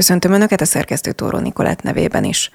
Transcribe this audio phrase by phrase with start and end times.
[0.00, 2.50] Köszöntöm Önöket a szerkesztő Tóró Nikolát nevében is.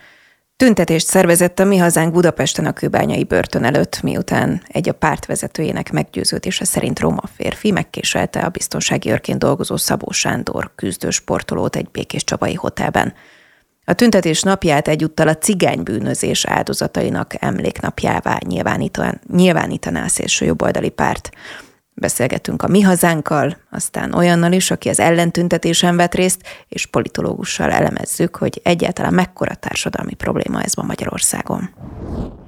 [0.58, 5.92] Tüntetést szervezett a Mi Hazánk Budapesten a kőbányai börtön előtt, miután egy a párt vezetőjének
[5.92, 12.24] meggyőződése szerint roma férfi megkéselte a biztonsági őrként dolgozó Szabó Sándor küzdő sportolót egy békés
[12.24, 13.14] csabai hotelben.
[13.84, 18.38] A tüntetés napját egyúttal a cigánybűnözés áldozatainak emléknapjává
[19.28, 21.30] nyilvánítaná a szélső jobboldali párt.
[21.98, 28.36] Beszélgetünk a mi hazánkkal, aztán olyannal is, aki az ellentüntetésen vett részt, és politológussal elemezzük,
[28.36, 31.70] hogy egyáltalán mekkora társadalmi probléma ez van Magyarországon.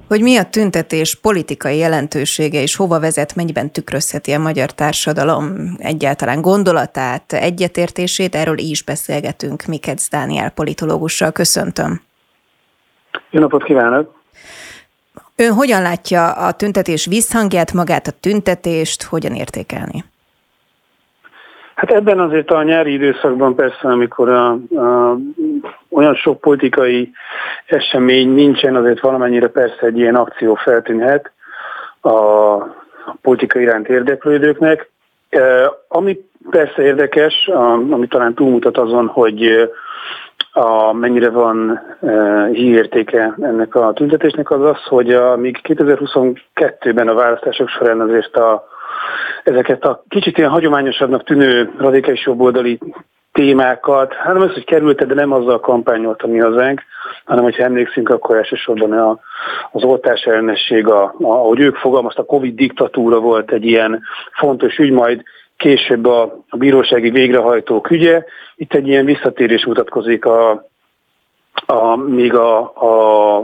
[0.08, 6.40] Hogy mi a tüntetés politikai jelentősége és hova vezet, mennyiben tükrözheti a magyar társadalom egyáltalán
[6.40, 11.32] gondolatát, egyetértését, erről is beszélgetünk Mikec Dániel politológussal.
[11.32, 12.00] Köszöntöm.
[13.30, 14.17] Jó napot kívánok!
[15.40, 20.04] Ön hogyan látja a tüntetés visszhangját, magát a tüntetést, hogyan értékelni?
[21.74, 25.16] Hát ebben azért a nyári időszakban persze, amikor a, a,
[25.90, 27.10] olyan sok politikai
[27.66, 31.32] esemény nincsen, azért valamennyire persze egy ilyen akció feltűnhet
[32.00, 34.90] a, a politika iránt érdeklődőknek.
[35.28, 36.18] E, ami
[36.50, 39.70] persze érdekes, a, ami talán túlmutat azon, hogy
[40.52, 47.14] a, mennyire van e, hírértéke ennek a tüntetésnek az az, hogy a, míg 2022-ben a
[47.14, 48.68] választások során azért a,
[49.44, 52.78] ezeket a kicsit ilyen hagyományosabbnak tűnő radikális jobboldali
[53.32, 56.82] témákat, hát nem az, hogy került, de nem azzal kampányolt a mi hazánk,
[57.24, 59.18] hanem hogyha emlékszünk, akkor elsősorban a,
[59.72, 64.78] az oltás ellenesség, a, a, ahogy ők fogalmazta, a Covid diktatúra volt egy ilyen fontos
[64.78, 65.22] ügy, majd
[65.58, 68.24] később a, a bírósági végrehajtók ügye.
[68.56, 70.68] Itt egy ilyen visszatérés mutatkozik a,
[71.66, 73.36] a, még a, a,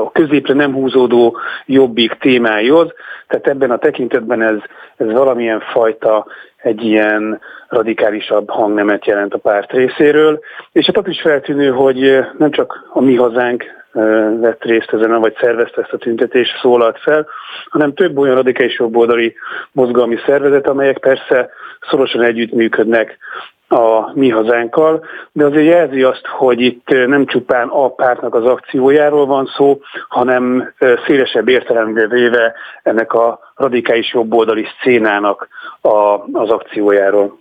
[0.00, 2.92] a középre nem húzódó jobbik témához.
[3.28, 4.58] Tehát ebben a tekintetben ez,
[4.96, 10.40] ez valamilyen fajta egy ilyen radikálisabb hangnemet jelent a párt részéről.
[10.72, 13.64] És hát az is feltűnő, hogy nem csak a mi hazánk
[14.40, 17.26] vett részt ezen, vagy szervezte ezt a tüntetést, szólalt fel,
[17.68, 19.34] hanem több olyan radikális jobboldali
[19.72, 23.18] mozgalmi szervezet, amelyek persze szorosan együttműködnek
[23.72, 29.26] a mi hazánkkal, de azért jelzi azt, hogy itt nem csupán a pártnak az akciójáról
[29.26, 30.72] van szó, hanem
[31.06, 35.48] szélesebb értelemben véve ennek a radikális jobboldali szcénának
[35.80, 35.88] a,
[36.32, 37.40] az akciójáról.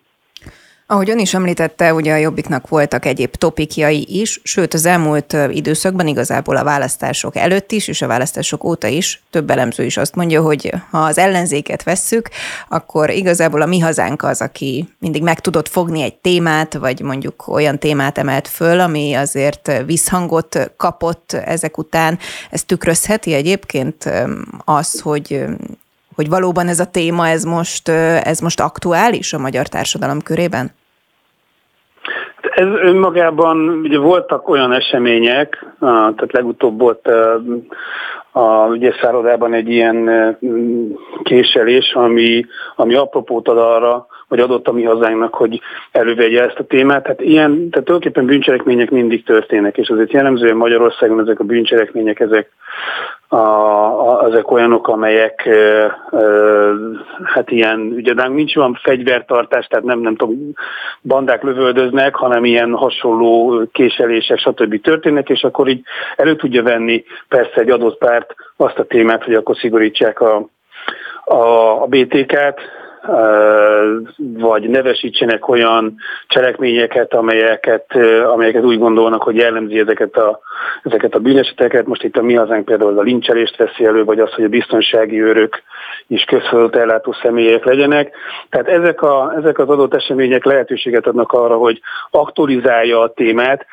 [0.91, 6.07] Ahogy ön is említette, ugye a Jobbiknak voltak egyéb topikjai is, sőt az elmúlt időszakban
[6.07, 10.41] igazából a választások előtt is, és a választások óta is több elemző is azt mondja,
[10.41, 12.29] hogy ha az ellenzéket vesszük,
[12.69, 17.47] akkor igazából a mi hazánk az, aki mindig meg tudott fogni egy témát, vagy mondjuk
[17.47, 22.19] olyan témát emelt föl, ami azért visszhangot kapott ezek után.
[22.50, 24.12] Ez tükrözheti egyébként
[24.66, 25.46] az, hogy
[26.16, 30.72] hogy valóban ez a téma, ez most, ez most aktuális a magyar társadalom körében?
[32.51, 37.07] Ez önmagában ugye voltak olyan események, tehát legutóbb volt
[38.31, 40.38] a ügyészállodában egy ilyen
[41.23, 42.45] késelés, ami,
[42.75, 45.61] ami apropót ad arra, vagy adott a mi hazánknak, hogy
[45.91, 47.03] elővegye ezt a témát.
[47.03, 52.49] Tehát ilyen, tehát tulajdonképpen bűncselekmények mindig történnek, és azért jellemzően Magyarországon ezek a bűncselekmények, ezek,
[53.27, 56.27] a, a, ezek olyanok, amelyek e, e,
[57.23, 60.53] hát ilyen, ugye de nincs olyan fegyvertartás, tehát nem, nem tudom,
[61.01, 64.81] bandák lövöldöznek, hanem ilyen hasonló késelések, stb.
[64.81, 65.81] történnek, és akkor így
[66.15, 70.47] elő tudja venni persze egy adott párt azt a témát, hogy akkor szigorítsák a,
[71.23, 72.80] a, a BTK-t,
[74.17, 75.95] vagy nevesítsenek olyan
[76.28, 77.95] cselekményeket, amelyeket,
[78.34, 80.39] amelyeket úgy gondolnak, hogy jellemzi ezeket a,
[80.84, 81.85] ezeket a bűneseteket.
[81.85, 85.22] Most itt a mi hazánk például a lincselést veszi elő, vagy az, hogy a biztonsági
[85.22, 85.61] őrök
[86.07, 88.16] is közfölött ellátó személyek legyenek.
[88.50, 93.66] Tehát ezek, a, ezek az adott események lehetőséget adnak arra, hogy aktualizálja a témát,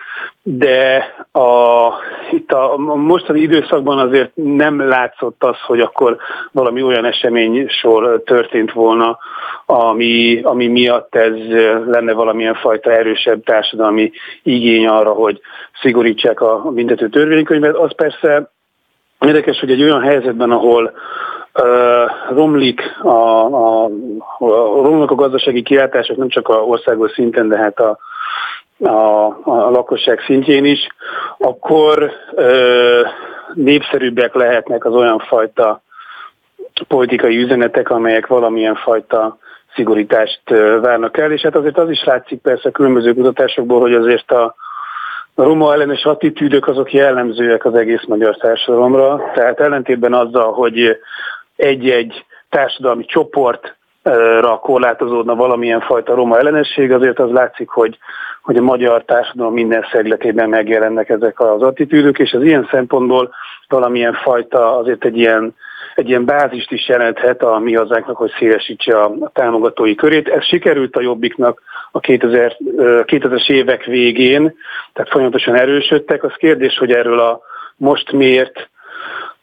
[0.57, 1.93] de a,
[2.31, 6.17] itt a, a mostani időszakban azért nem látszott az, hogy akkor
[6.53, 9.19] valami olyan esemény sor történt volna,
[9.67, 11.33] ami, ami miatt ez
[11.87, 14.11] lenne valamilyen fajta erősebb társadalmi
[14.43, 15.41] igény arra, hogy
[15.81, 17.77] szigorítsák a büntető törvénykönyvet.
[17.77, 18.51] Az persze
[19.27, 20.93] érdekes, hogy egy olyan helyzetben, ahol
[21.55, 23.85] uh, romlik a, a,
[24.39, 27.99] a, romlik a gazdasági kilátások nem csak a országos szinten, de hát a,
[28.79, 30.87] a, a lakosság szintjén is,
[31.39, 33.07] akkor uh,
[33.55, 35.83] népszerűbbek lehetnek az olyan fajta
[36.89, 39.39] politikai üzenetek, amelyek valamilyen fajta
[39.75, 40.41] szigorítást
[40.81, 44.55] várnak el, és hát azért az is látszik persze a különböző kutatásokból, hogy azért a
[45.45, 50.99] roma ellenes attitűdök azok jellemzőek az egész magyar társadalomra, tehát ellentétben azzal, hogy
[51.57, 53.77] egy-egy társadalmi csoport
[54.61, 57.99] korlátozódna valamilyen fajta roma ellenesség, azért az látszik, hogy,
[58.43, 63.31] hogy a magyar társadalom minden szegletében megjelennek ezek az attitűdök, és az ilyen szempontból
[63.69, 65.55] valamilyen fajta azért egy ilyen,
[65.99, 70.29] egy ilyen bázist is jelenthet a mi hazánknak, hogy szélesítse a, támogatói körét.
[70.29, 71.63] Ez sikerült a Jobbiknak
[71.93, 74.55] a 2000, 2000-es évek végén,
[74.93, 76.25] tehát folyamatosan erősödtek.
[76.25, 77.41] Az kérdés, hogy erről a
[77.77, 78.69] most miért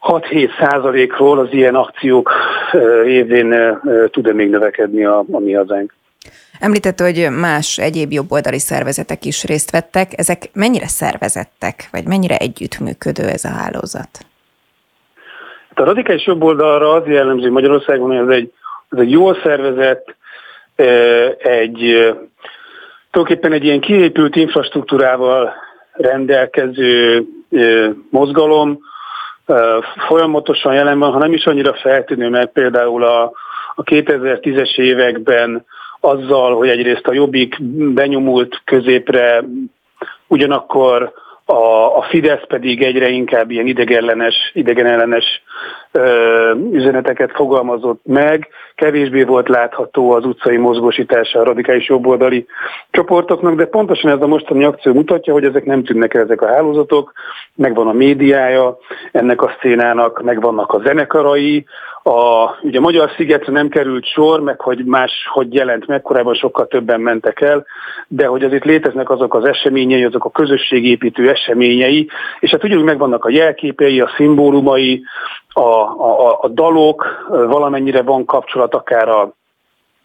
[0.01, 2.31] 6-7 százalékról az ilyen akciók
[3.05, 3.79] évén
[4.11, 5.93] tud-e még növekedni a, a mi hazánk.
[6.59, 10.11] Említett, hogy más egyéb jobboldali szervezetek is részt vettek.
[10.17, 14.25] Ezek mennyire szervezettek, vagy mennyire együttműködő ez a hálózat?
[15.75, 18.51] Hát a radikális jobboldalra az jellemző Magyarországon, hogy ez egy,
[18.89, 20.15] ez egy jól szervezett,
[21.37, 21.79] egy
[23.11, 25.53] tulajdonképpen egy ilyen kiépült infrastruktúrával
[25.91, 27.23] rendelkező
[28.09, 28.79] mozgalom,
[30.07, 33.23] folyamatosan jelen van, ha nem is annyira feltűnő, mert például a,
[33.75, 35.65] a 2010-es években
[35.99, 37.57] azzal, hogy egyrészt a Jobbik
[37.93, 39.43] benyomult középre,
[40.27, 41.13] ugyanakkor
[41.45, 45.25] a, a Fidesz pedig egyre inkább ilyen idegenellenes, idegenellenes
[45.91, 52.45] ö, üzeneteket fogalmazott meg, kevésbé volt látható az utcai mozgósítása a radikális jobboldali
[52.91, 56.47] csoportoknak, de pontosan ez a mostani akció mutatja, hogy ezek nem tűnnek el ezek a
[56.47, 57.11] hálózatok,
[57.55, 58.77] megvan a médiája
[59.11, 61.65] ennek a szénának, megvannak a zenekarai,
[62.07, 66.67] a, ugye Magyar Szigetre nem került sor, meg hogy más hogy jelent meg, korábban sokkal
[66.67, 67.65] többen mentek el,
[68.07, 72.09] de hogy azért léteznek azok az eseményei, azok a közösségépítő eseményei,
[72.39, 75.03] és hát ugyanúgy megvannak a jelképei, a szimbólumai,
[75.49, 79.33] a, a, a dalok, valamennyire van kapcsolat akár a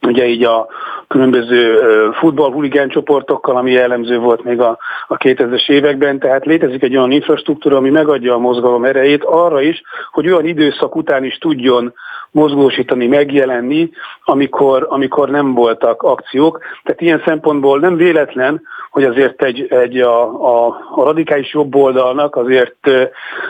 [0.07, 0.69] ugye így a
[1.09, 1.81] különböző
[2.13, 7.77] futball csoportokkal, ami jellemző volt még a, a 2000-es években, tehát létezik egy olyan infrastruktúra,
[7.77, 11.95] ami megadja a mozgalom erejét arra is, hogy olyan időszak után is tudjon
[12.31, 13.91] mozgósítani, megjelenni,
[14.25, 16.61] amikor, amikor nem voltak akciók.
[16.83, 22.37] Tehát ilyen szempontból nem véletlen, hogy azért egy, egy a, a, a radikális jobb oldalnak
[22.37, 22.91] azért,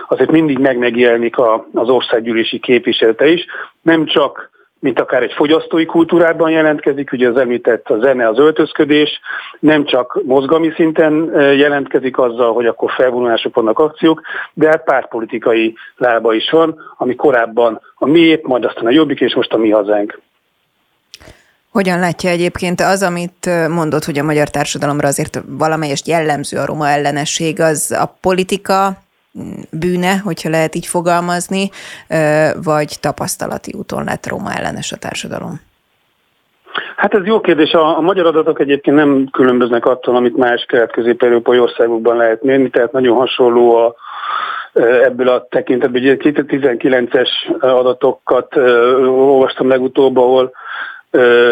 [0.09, 3.47] azért mindig meg megjelenik a, az országgyűlési képviselete is,
[3.83, 4.50] nem csak
[4.81, 9.21] mint akár egy fogyasztói kultúrában jelentkezik, ugye az említett a zene, az öltözködés,
[9.59, 14.21] nem csak mozgalmi szinten jelentkezik azzal, hogy akkor felvonulások vannak akciók,
[14.53, 19.35] de hát pártpolitikai lába is van, ami korábban a miép, majd aztán a jobbik, és
[19.35, 20.21] most a mi hazánk.
[21.71, 26.89] Hogyan látja egyébként az, amit mondott, hogy a magyar társadalomra azért valamelyest jellemző a roma
[26.89, 29.03] ellenesség, az a politika
[29.71, 31.71] bűne, hogyha lehet így fogalmazni,
[32.63, 35.61] vagy tapasztalati úton lett roma ellenes a társadalom?
[36.97, 37.73] Hát ez jó kérdés.
[37.73, 42.93] A, a magyar adatok egyébként nem különböznek attól, amit más kelet-közép-európai országokban lehet mérni, tehát
[42.93, 43.95] nagyon hasonló a,
[45.05, 46.01] ebből a tekintetből.
[46.01, 47.29] Ugye 2019-es
[47.61, 48.57] adatokat
[49.07, 50.53] olvastam legutóbb, ahol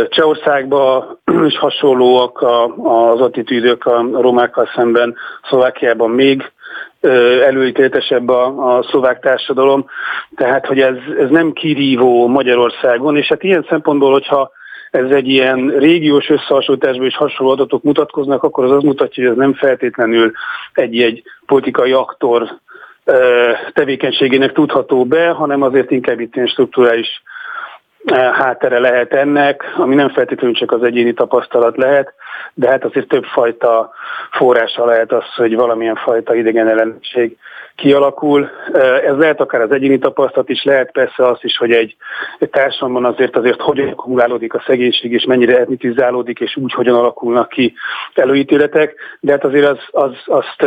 [0.08, 2.42] Csehországban is hasonlóak
[2.82, 5.14] az attitűdök a romákkal szemben,
[5.48, 6.52] Szlovákiában még
[7.46, 9.86] előítéletesebb a, a szlovák társadalom,
[10.36, 14.50] tehát hogy ez, ez nem kirívó Magyarországon, és hát ilyen szempontból, hogyha
[14.90, 19.38] ez egy ilyen régiós összehasonlításban is hasonló adatok mutatkoznak, akkor az az mutatja, hogy ez
[19.38, 20.32] nem feltétlenül
[20.72, 22.58] egy-egy politikai aktor
[23.72, 27.22] tevékenységének tudható be, hanem azért inkább itt ilyen strukturális
[28.32, 32.14] háttere lehet ennek, ami nem feltétlenül csak az egyéni tapasztalat lehet,
[32.54, 33.90] de hát azért többfajta
[34.30, 37.36] forrása lehet az, hogy valamilyen fajta idegen ellenség
[37.78, 38.50] kialakul.
[39.06, 41.96] Ez lehet akár az egyéni tapasztalat is, lehet persze az is, hogy egy,
[42.38, 47.48] egy társadalomban azért azért hogyan akkumulálódik a szegénység, és mennyire etnitizálódik, és úgy hogyan alakulnak
[47.48, 47.74] ki
[48.14, 50.62] előítéletek, de hát azért az, az, azt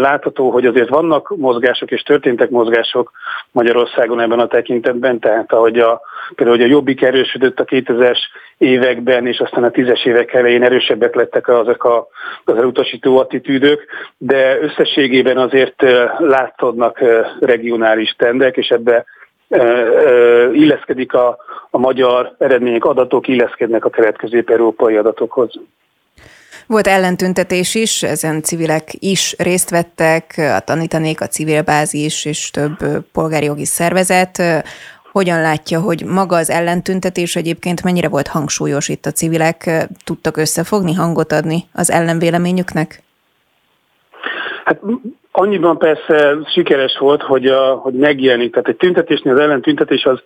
[0.00, 3.12] látható, hogy azért vannak mozgások, és történtek mozgások
[3.52, 6.00] Magyarországon ebben a tekintetben, tehát ahogy a,
[6.34, 8.18] például hogy a Jobbik erősödött a 2000-es
[8.58, 12.08] években, és aztán a tízes évek elején erősebbek lettek azok a,
[12.44, 13.84] az elutasító attitűdök,
[14.18, 15.82] de összességében azért
[16.18, 16.98] látszódnak
[17.40, 19.04] regionális tendek, és ebbe
[20.52, 21.38] illeszkedik a,
[21.70, 25.50] a magyar eredmények, adatok illeszkednek a kelet-közép-európai adatokhoz.
[26.66, 32.76] Volt ellentüntetés is, ezen civilek is részt vettek, a tanítanék, a civil bázis és több
[33.12, 34.42] polgári jogi szervezet.
[35.12, 39.86] Hogyan látja, hogy maga az ellentüntetés egyébként mennyire volt hangsúlyos itt a civilek?
[40.04, 43.02] Tudtak összefogni, hangot adni az ellenvéleményüknek?
[44.64, 44.80] Hát
[45.38, 48.50] annyiban persze sikeres volt, hogy, a, hogy megjelenik.
[48.52, 50.22] Tehát egy tüntetésnél az ellentüntetés az,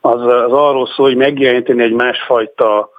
[0.00, 2.90] az, az arról szól, hogy megjeleníteni egy másfajta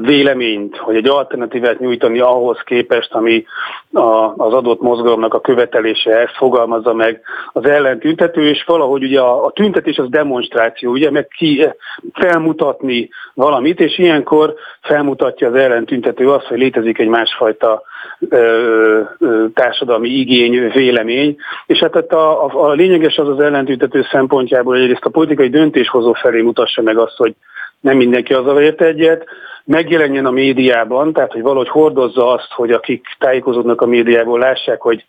[0.00, 3.44] véleményt, hogy egy alternatívát nyújtani ahhoz képest, ami
[3.92, 7.20] a, az adott mozgalomnak a követelése, ezt fogalmazza meg
[7.52, 11.68] az ellentüntető, és valahogy ugye a, a tüntetés az demonstráció, ugye meg ki
[12.12, 17.82] felmutatni valamit, és ilyenkor felmutatja az ellentüntető azt, hogy létezik egy másfajta
[18.28, 24.74] ö, ö, társadalmi igény, vélemény, és hát a, a, a lényeges az az ellentüntető szempontjából,
[24.74, 27.34] hogy egyrészt a politikai döntéshozó felé mutassa meg azt, hogy
[27.80, 29.24] nem mindenki azzal ért egyet,
[29.64, 35.04] megjelenjen a médiában, tehát hogy valahogy hordozza azt, hogy akik tájékozódnak a médiából lássák, hogy,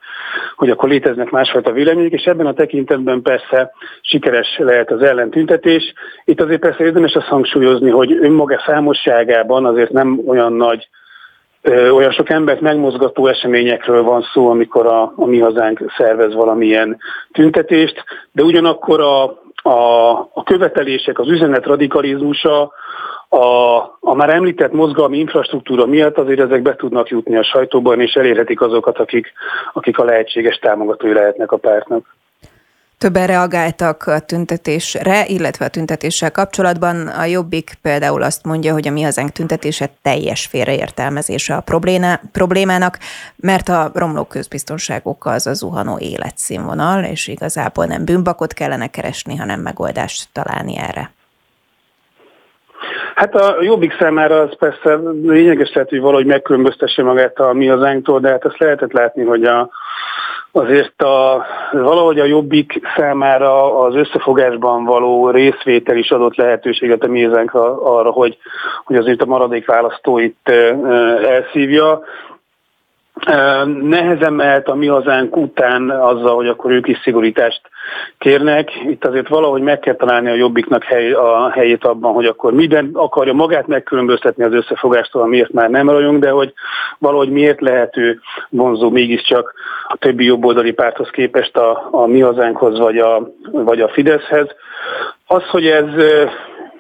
[0.55, 5.93] hogy akkor léteznek másfajta vélemények, és ebben a tekintetben persze sikeres lehet az ellentüntetés.
[6.25, 10.89] Itt azért persze érdemes azt hangsúlyozni, hogy önmaga számosságában azért nem olyan nagy
[11.91, 16.97] olyan sok embert megmozgató eseményekről van szó, amikor a, a mi hazánk szervez valamilyen
[17.31, 22.71] tüntetést, de ugyanakkor a, a, a követelések, az üzenet radikalizmusa,
[23.29, 28.13] a, a már említett mozgalmi infrastruktúra miatt azért ezek be tudnak jutni a sajtóban, és
[28.13, 29.33] elérhetik azokat, akik,
[29.73, 32.15] akik a lehetséges támogatói lehetnek a pártnak.
[33.01, 37.07] Többen reagáltak a tüntetésre, illetve a tüntetéssel kapcsolatban.
[37.07, 41.63] A Jobbik például azt mondja, hogy a Mi Hazánk tüntetése teljes félreértelmezése a
[42.31, 42.99] problémának,
[43.35, 49.35] mert a romló közbiztonság oka az a zuhanó életszínvonal, és igazából nem bűnbakot kellene keresni,
[49.35, 51.11] hanem megoldást találni erre.
[53.21, 58.19] Hát a Jobbik számára az persze lényeges lehet, hogy valahogy megkülönböztesse magát a Mi Hazánktól,
[58.19, 59.69] de hát azt lehetett látni, hogy a
[60.51, 67.59] azért a, valahogy a Jobbik számára az összefogásban való részvétel is adott lehetőséget a mézenkre
[67.59, 68.37] arra, hogy,
[68.85, 70.49] hogy azért a maradék választóit
[71.23, 72.01] elszívja.
[73.81, 77.61] Nehezen mehet a mi hazánk után azzal, hogy akkor ők is szigorítást
[78.17, 78.69] kérnek.
[78.85, 82.89] Itt azért valahogy meg kell találni a jobbiknak hely, a helyét abban, hogy akkor miben
[82.93, 86.53] akarja magát megkülönböztetni az összefogástól, miért már nem rajong, de hogy
[86.97, 89.53] valahogy miért lehető vonzó mégiscsak
[89.87, 94.47] a többi jobboldali párthoz képest a, a mi hazánkhoz vagy a, vagy a Fideszhez.
[95.27, 95.85] Az, hogy ez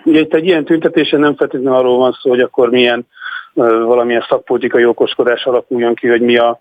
[0.03, 3.07] ugye itt egy ilyen tüntetésen nem feltétlenül arról van szó, hogy akkor milyen
[3.53, 6.59] valamilyen szakpolitikai okoskodás alakuljon ki, hogy mi a,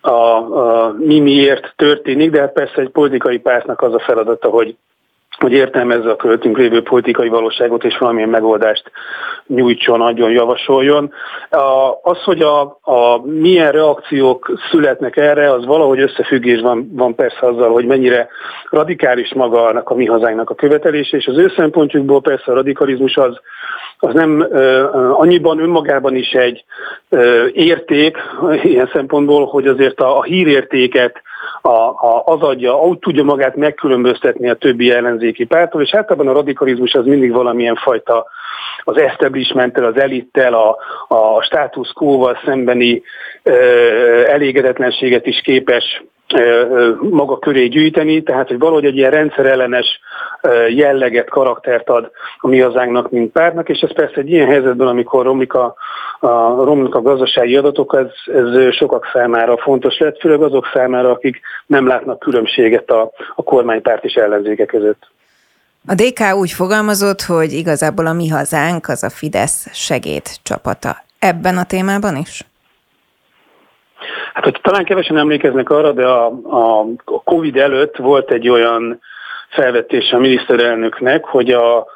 [0.00, 4.76] a, a mi miért történik, de hát persze egy politikai pártnak az a feladata, hogy
[5.38, 8.90] hogy értelmezze a költünk lévő politikai valóságot, és valamilyen megoldást
[9.46, 11.12] nyújtson, adjon, javasoljon.
[12.02, 17.72] Az, hogy a, a milyen reakciók születnek erre, az valahogy összefüggés van, van persze azzal,
[17.72, 18.28] hogy mennyire
[18.70, 23.16] radikális maga annak a mi hazánknak a követelése, és az ő szempontjukból persze a radikalizmus
[23.16, 23.40] az,
[23.98, 24.46] az nem
[25.12, 26.64] annyiban önmagában is egy
[27.52, 28.16] érték
[28.62, 31.22] ilyen szempontból, hogy azért a, a hírértéket
[31.62, 36.32] a, a, az adja, úgy tudja magát megkülönböztetni a többi ellenzéki pártól, és általában a
[36.32, 38.26] radikalizmus az mindig valamilyen fajta
[38.84, 40.76] az establishmenttel, az elittel, a,
[41.08, 43.02] a status quo-val szembeni
[43.42, 43.52] ö,
[44.26, 46.02] elégedetlenséget is képes
[47.10, 50.00] maga köré gyűjteni, tehát hogy valahogy egy ilyen rendszerellenes
[50.68, 55.24] jelleget, karaktert ad a mi hazánknak, mint pártnak, és ez persze egy ilyen helyzetben, amikor
[55.24, 55.74] romlik a,
[56.20, 61.40] a, romlik a gazdasági adatok, ez, ez sokak számára fontos lett, főleg azok számára, akik
[61.66, 65.06] nem látnak különbséget a, a kormánypárt és ellenzéke között.
[65.86, 70.96] A DK úgy fogalmazott, hogy igazából a mi hazánk az a Fidesz segédcsapata.
[71.18, 72.47] Ebben a témában is?
[74.32, 76.26] Hát, hogy talán kevesen emlékeznek arra, de a,
[77.04, 79.00] a Covid előtt volt egy olyan
[79.48, 81.86] felvetés a miniszterelnöknek, hogy a,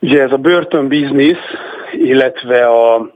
[0.00, 1.44] ugye ez a börtönbiznisz,
[1.92, 3.14] illetve a,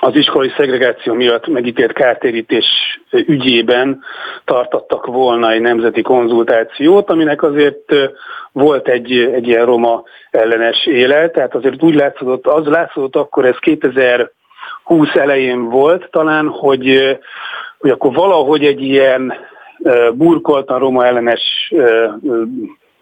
[0.00, 2.66] az iskolai szegregáció miatt megítélt kártérítés
[3.10, 4.02] ügyében
[4.44, 7.94] tartottak volna egy nemzeti konzultációt, aminek azért
[8.52, 13.56] volt egy, egy ilyen roma ellenes élet, tehát azért úgy látszódott, az látszódott akkor ez
[13.56, 14.30] 2000
[14.84, 17.18] 20 elején volt talán, hogy,
[17.78, 19.34] hogy akkor valahogy egy ilyen
[20.14, 21.72] burkoltan roma ellenes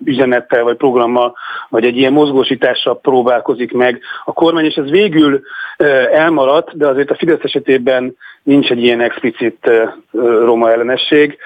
[0.04, 1.36] üzenettel vagy programmal,
[1.68, 5.40] vagy egy ilyen mozgósítással próbálkozik meg a kormány, és ez végül
[6.12, 9.70] elmaradt, de azért a Fidesz esetében nincs egy ilyen explicit
[10.44, 11.38] roma ellenesség.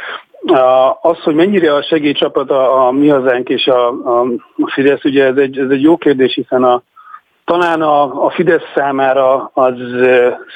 [1.02, 4.26] Az, hogy mennyire a segélycsapat a, a mi hazánk és a, a
[4.66, 6.82] Fidesz, ugye ez egy, ez egy jó kérdés, hiszen a,
[7.44, 9.74] talán a, a Fidesz számára az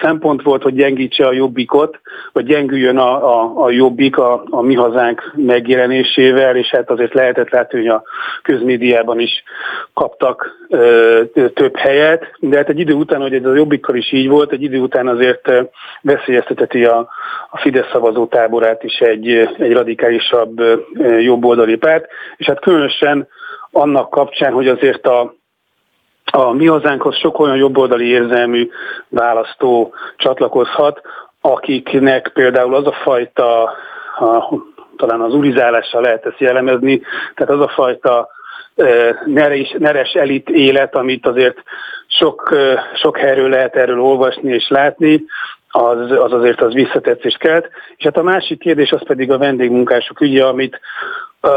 [0.00, 2.00] szempont volt, hogy gyengítse a jobbikot,
[2.32, 7.50] vagy gyengüljön a, a, a jobbik a, a mi hazánk megjelenésével, és hát azért lehetett
[7.50, 8.02] látni, hogy a
[8.42, 9.42] közmédiában is
[9.94, 11.22] kaptak ö,
[11.54, 14.62] több helyet, de hát egy idő után, hogy ez a jobbikkal is így volt, egy
[14.62, 15.52] idő után azért
[16.02, 17.08] veszélyezteteti a,
[17.50, 19.28] a Fidesz szavazó táborát is egy,
[19.58, 20.60] egy radikálisabb
[21.20, 23.28] jobboldali párt, és hát különösen
[23.70, 25.37] annak kapcsán, hogy azért a
[26.30, 28.70] a mi hazánkhoz sok olyan jobboldali érzelmű
[29.08, 31.00] választó csatlakozhat,
[31.40, 33.62] akiknek például az a fajta,
[34.18, 34.54] a,
[34.96, 37.00] talán az urizálással lehet ezt jellemezni,
[37.34, 38.28] tehát az a fajta
[39.24, 41.62] neres, neres elit élet, amit azért
[42.06, 42.54] sok,
[42.94, 45.24] sok helyről lehet erről olvasni és látni,
[45.70, 47.68] az, az azért az visszatetszést kelt.
[47.96, 50.80] És hát a másik kérdés az pedig a vendégmunkások ügye, amit,
[51.42, 51.50] Uh,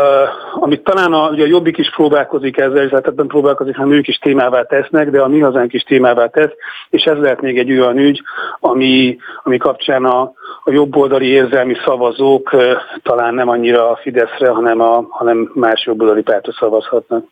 [0.63, 4.07] amit talán a, ugye a Jobbik is próbálkozik ezzel, és hát ebben próbálkozik, hanem ők
[4.07, 6.51] is témává tesznek, de a mi hazánk is témává tesz,
[6.89, 8.21] és ez lehet még egy olyan ügy,
[8.59, 10.21] ami, ami kapcsán a,
[10.63, 12.71] a jobboldali érzelmi szavazók uh,
[13.03, 17.25] talán nem annyira a Fideszre, hanem, a, hanem más jobboldali pártra szavazhatnak.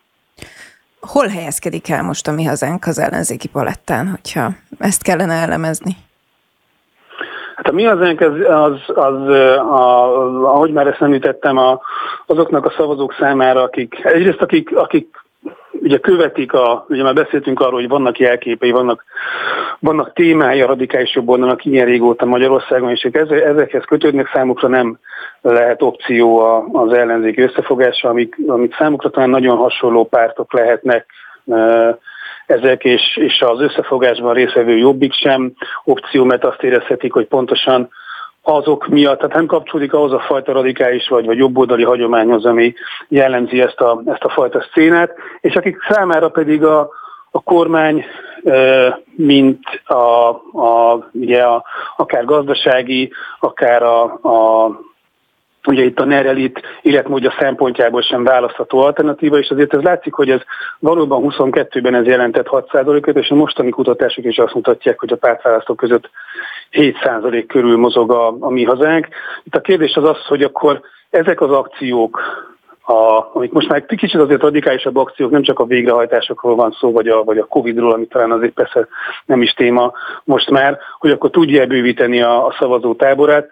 [1.00, 5.96] Hol helyezkedik el most a mi hazánk az ellenzéki palettán, hogyha ezt kellene elemezni?
[7.60, 10.04] Hát a mi hazánk az, az, az a,
[10.54, 11.80] ahogy már ezt említettem, a,
[12.26, 15.16] azoknak a szavazók számára, akik egyrészt akik, akik
[15.72, 19.04] ugye követik, a, ugye már beszéltünk arról, hogy vannak jelképei, vannak,
[19.78, 24.98] vannak témái a radikális jobb oldalnak ilyen régóta Magyarországon, és ezekhez kötődnek számukra nem
[25.40, 26.38] lehet opció
[26.72, 31.06] az ellenzéki összefogása, amik, amik számukra talán nagyon hasonló pártok lehetnek,
[32.50, 35.52] ezek, és, és az összefogásban részvevő jobbik sem
[35.84, 37.88] opció, mert azt érezhetik, hogy pontosan
[38.42, 42.74] azok miatt, tehát nem kapcsolódik ahhoz a fajta radikális vagy, vagy jobboldali hagyományhoz, ami
[43.08, 46.90] jellemzi ezt a, ezt a fajta szcénát, és akik számára pedig a,
[47.30, 48.04] a kormány,
[49.16, 51.64] mint a, a, ugye a,
[51.96, 54.70] akár gazdasági, akár a, a
[55.66, 60.40] ugye itt a Nerelit életmódja szempontjából sem választható alternatíva, és azért ez látszik, hogy ez
[60.78, 65.76] valóban 22-ben ez jelentett 6%-ot, és a mostani kutatások is azt mutatják, hogy a pártválasztók
[65.76, 66.10] között
[66.72, 69.08] 7% körül mozog a, a mi hazánk.
[69.44, 72.20] Itt a kérdés az az, hogy akkor ezek az akciók,
[72.82, 77.08] a, amik most már kicsit azért radikálisabb akciók, nem csak a végrehajtásokról van szó, vagy
[77.08, 78.88] a, vagy a Covid-ról, ami talán azért persze
[79.26, 79.92] nem is téma
[80.24, 83.48] most már, hogy akkor tudja bővíteni a, a szavazó táborát,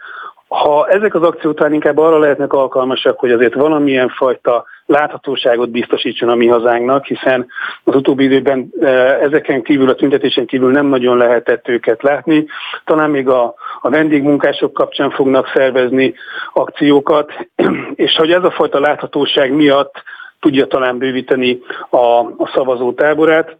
[0.49, 6.28] ha ezek az akciók talán inkább arra lehetnek alkalmasak, hogy azért valamilyen fajta láthatóságot biztosítson
[6.28, 7.47] a mi hazánknak, hiszen
[7.85, 8.87] az utóbbi időben e,
[9.21, 12.47] ezeken kívül, a tüntetésen kívül nem nagyon lehetett őket látni.
[12.85, 16.14] Talán még a, a vendégmunkások kapcsán fognak szervezni
[16.52, 17.33] akciókat,
[17.94, 20.03] és hogy ez a fajta láthatóság miatt
[20.40, 21.59] tudja talán bővíteni
[21.90, 23.57] a, a szavazó táborát.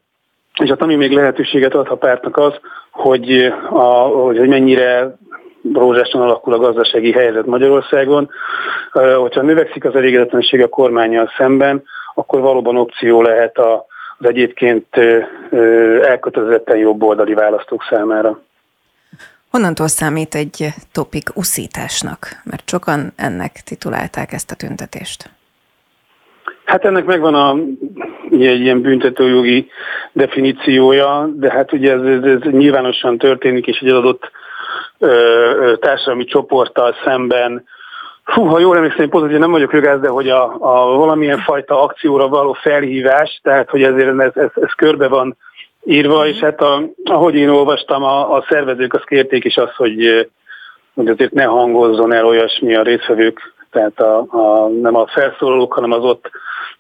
[0.62, 2.61] És hát ami még lehetőséget ad a pártnak az,
[2.91, 5.17] hogy, a, hogy mennyire
[5.73, 8.31] rózsásan alakul a gazdasági helyzet Magyarországon.
[9.16, 11.83] Hogyha növekszik az elégedetlenség a kormányjal szemben,
[12.14, 14.87] akkor valóban opció lehet az egyébként
[16.03, 18.40] elkötelezetten jobb oldali választók számára.
[19.51, 22.29] Honnantól számít egy topik uszításnak?
[22.44, 25.31] Mert sokan ennek titulálták ezt a tüntetést.
[26.64, 27.57] Hát ennek megvan a,
[28.31, 29.68] egy ilyen büntetőjogi
[30.12, 34.31] definíciója, de hát ugye ez, ez, ez nyilvánosan történik, és egy adott
[35.81, 37.64] társadalmi csoporttal szemben
[38.35, 42.29] Hú, ha jól emlékszem, pozitív nem vagyok jogász, de hogy a, a valamilyen fajta akcióra
[42.29, 45.37] való felhívás, tehát hogy ezért ez, ez, ez körbe van
[45.85, 50.29] írva, és hát a, ahogy én olvastam, a, a szervezők azt kérték is azt, hogy,
[50.95, 55.93] hogy azért ne hangozzon el olyasmi a részvevők, tehát a, a, nem a felszólalók, hanem
[55.93, 56.31] az ott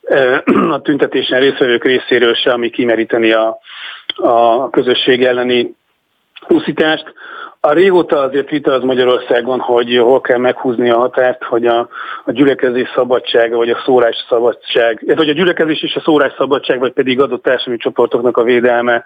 [0.70, 3.58] a tüntetésen részvevők részéről se, ami kimeríteni a,
[4.16, 5.74] a közösség elleni
[6.48, 7.12] úszítást.
[7.60, 11.88] A régóta azért vita az Magyarországon, hogy hol kell meghúzni a határt, hogy a,
[12.24, 16.78] a gyülekezés szabadsága, vagy a szórás szabadság, ez hogy a gyülekezés és a szórás szabadság,
[16.78, 19.04] vagy pedig adott társadalmi csoportoknak a védelme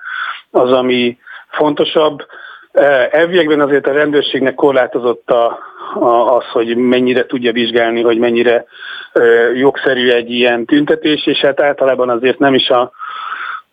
[0.51, 2.27] az, ami fontosabb.
[2.73, 5.59] E, elviekben azért a rendőrségnek korlátozott a,
[5.95, 8.65] a, az, hogy mennyire tudja vizsgálni, hogy mennyire
[9.13, 9.23] e,
[9.55, 12.93] jogszerű egy ilyen tüntetés, és hát általában azért nem is a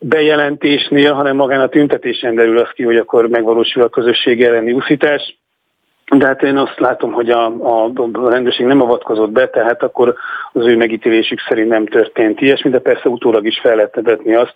[0.00, 5.38] bejelentésnél, hanem magán a tüntetésen derül az ki, hogy akkor megvalósul a közösség elleni úszítás.
[6.16, 7.92] De hát én azt látom, hogy a, a,
[8.28, 10.14] rendőrség nem avatkozott be, tehát akkor
[10.52, 14.54] az ő megítélésük szerint nem történt ilyesmi, de persze utólag is fel lehet vetni azt,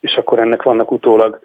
[0.00, 1.40] és akkor ennek vannak utólag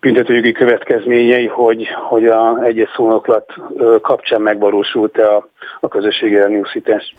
[0.00, 3.52] büntetőjogi következményei, hogy, hogy a egyes szónoklat
[4.00, 5.48] kapcsán megvalósult-e a,
[5.80, 7.14] a közösség elleni úszítás.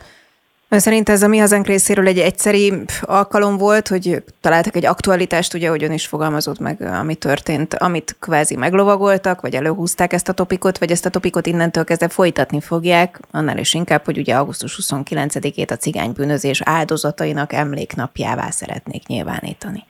[0.70, 5.54] Ön szerint ez a mi hazánk részéről egy egyszeri alkalom volt, hogy találtak egy aktualitást,
[5.54, 10.32] ugye, hogy ön is fogalmazott meg, ami történt, amit kvázi meglovagoltak, vagy előhúzták ezt a
[10.32, 14.78] topikot, vagy ezt a topikot innentől kezdve folytatni fogják, annál is inkább, hogy ugye augusztus
[14.82, 19.84] 29-ét a cigánybűnözés áldozatainak emléknapjává szeretnék nyilvánítani.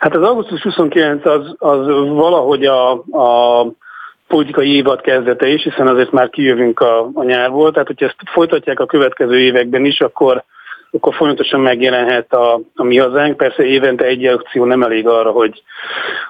[0.00, 3.66] Hát az augusztus 29 az, az valahogy a, a
[4.28, 8.80] politikai évad kezdete is, hiszen azért már kijövünk a, a nyárból, tehát hogyha ezt folytatják
[8.80, 10.44] a következő években is, akkor
[10.90, 13.36] akkor folyamatosan megjelenhet a, a mi hazánk.
[13.36, 15.62] Persze évente egy akció nem elég arra, hogy,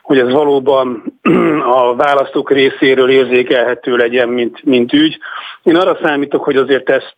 [0.03, 1.05] hogy ez valóban
[1.79, 5.19] a választók részéről érzékelhető legyen, mint, mint ügy.
[5.63, 7.17] Én arra számítok, hogy azért ezt,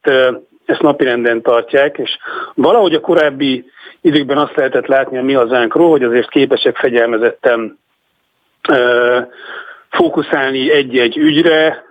[0.65, 2.19] ezt napirenden tartják, és
[2.55, 3.65] valahogy a korábbi
[4.01, 7.79] időkben azt lehetett látni a mi hazánkról, hogy azért képesek fegyelmezetten
[9.91, 11.85] fókuszálni egy-egy ügyre,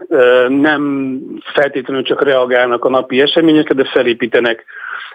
[0.48, 1.20] nem
[1.54, 4.66] feltétlenül csak reagálnak a napi eseményekre, de felépítenek.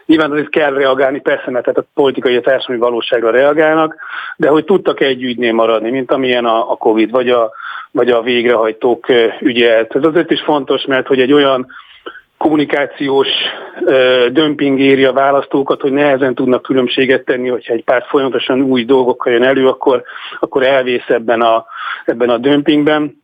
[0.07, 3.97] Nyilván azért kell reagálni, persze, mert tehát a politikai, a társadalmi valóságra reagálnak,
[4.37, 7.53] de hogy tudtak egy ügynél maradni, mint amilyen a, Covid, vagy a,
[7.91, 9.07] vagy a végrehajtók
[9.41, 9.87] ügye.
[9.89, 11.67] Ez azért is fontos, mert hogy egy olyan
[12.45, 13.29] kommunikációs
[13.85, 18.85] ö, dömping éri a választókat, hogy nehezen tudnak különbséget tenni, hogyha egy pár folyamatosan új
[18.85, 20.03] dolgokkal jön elő, akkor,
[20.41, 21.65] akkor elvész ebben a,
[22.05, 23.23] ebben a dömpingben.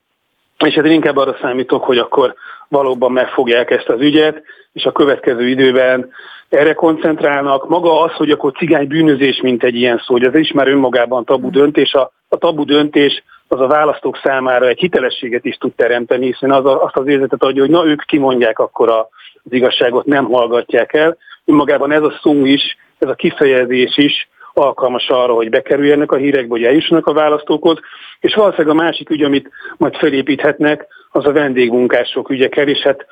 [0.65, 2.35] És hát én inkább arra számítok, hogy akkor
[2.69, 6.11] valóban megfogják ezt az ügyet, és a következő időben
[6.49, 7.69] erre koncentrálnak.
[7.69, 11.25] Maga az, hogy akkor cigány bűnözés, mint egy ilyen szó, hogy ez is már önmagában
[11.25, 11.95] tabu döntés.
[11.95, 16.65] A, a tabu döntés az a választók számára egy hitelességet is tud teremteni, hiszen az
[16.65, 19.09] a, azt az érzetet adja, hogy na ők kimondják akkor a,
[19.45, 21.17] az igazságot, nem hallgatják el.
[21.45, 26.49] Önmagában ez a szó is, ez a kifejezés is alkalmas arra, hogy bekerüljenek a hírekbe,
[26.49, 27.79] hogy eljussanak a választókhoz,
[28.21, 33.07] és valószínűleg a másik ügy, amit majd felépíthetnek, az a vendégmunkások ügyekkel, és hát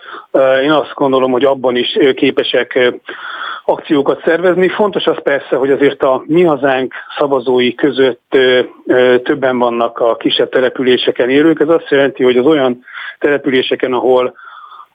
[0.62, 2.92] én azt gondolom, hogy abban is képesek
[3.68, 4.68] akciókat szervezni.
[4.68, 8.37] Fontos az persze, hogy azért a mi hazánk szavazói között
[9.22, 11.61] többen vannak a kisebb településeken élők.
[11.61, 12.85] Ez azt jelenti, hogy az olyan
[13.18, 14.35] településeken, ahol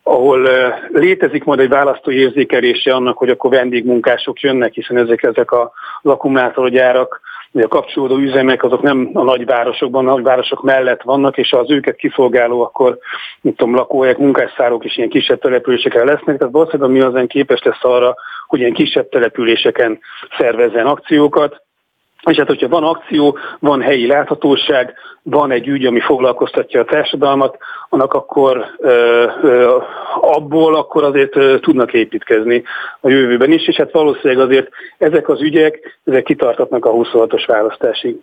[0.05, 0.49] ahol
[0.93, 5.69] létezik majd egy választói érzékelése annak, hogy akkor vendégmunkások jönnek, hiszen ezek, ezek az
[6.01, 7.21] akkumulátorgyárak,
[7.53, 11.95] vagy a kapcsolódó üzemek azok nem a nagyvárosokban, a nagyvárosok mellett vannak, és az őket
[11.95, 12.97] kiszolgáló akkor,
[13.41, 17.83] mit tudom, lakóhelyek, munkásszárok is ilyen kisebb településeken lesznek, tehát valószínűleg mi azon képes lesz
[17.83, 18.15] arra,
[18.47, 19.99] hogy ilyen kisebb településeken
[20.37, 21.61] szervezzen akciókat,
[22.25, 27.57] és hát, hogyha van akció, van helyi láthatóság, van egy ügy, ami foglalkoztatja a társadalmat,
[27.89, 29.77] annak akkor ö, ö,
[30.21, 32.63] abból akkor azért ö, tudnak építkezni
[32.99, 38.15] a jövőben is, és hát valószínűleg azért ezek az ügyek, ezek kitartatnak a 26-os választásig.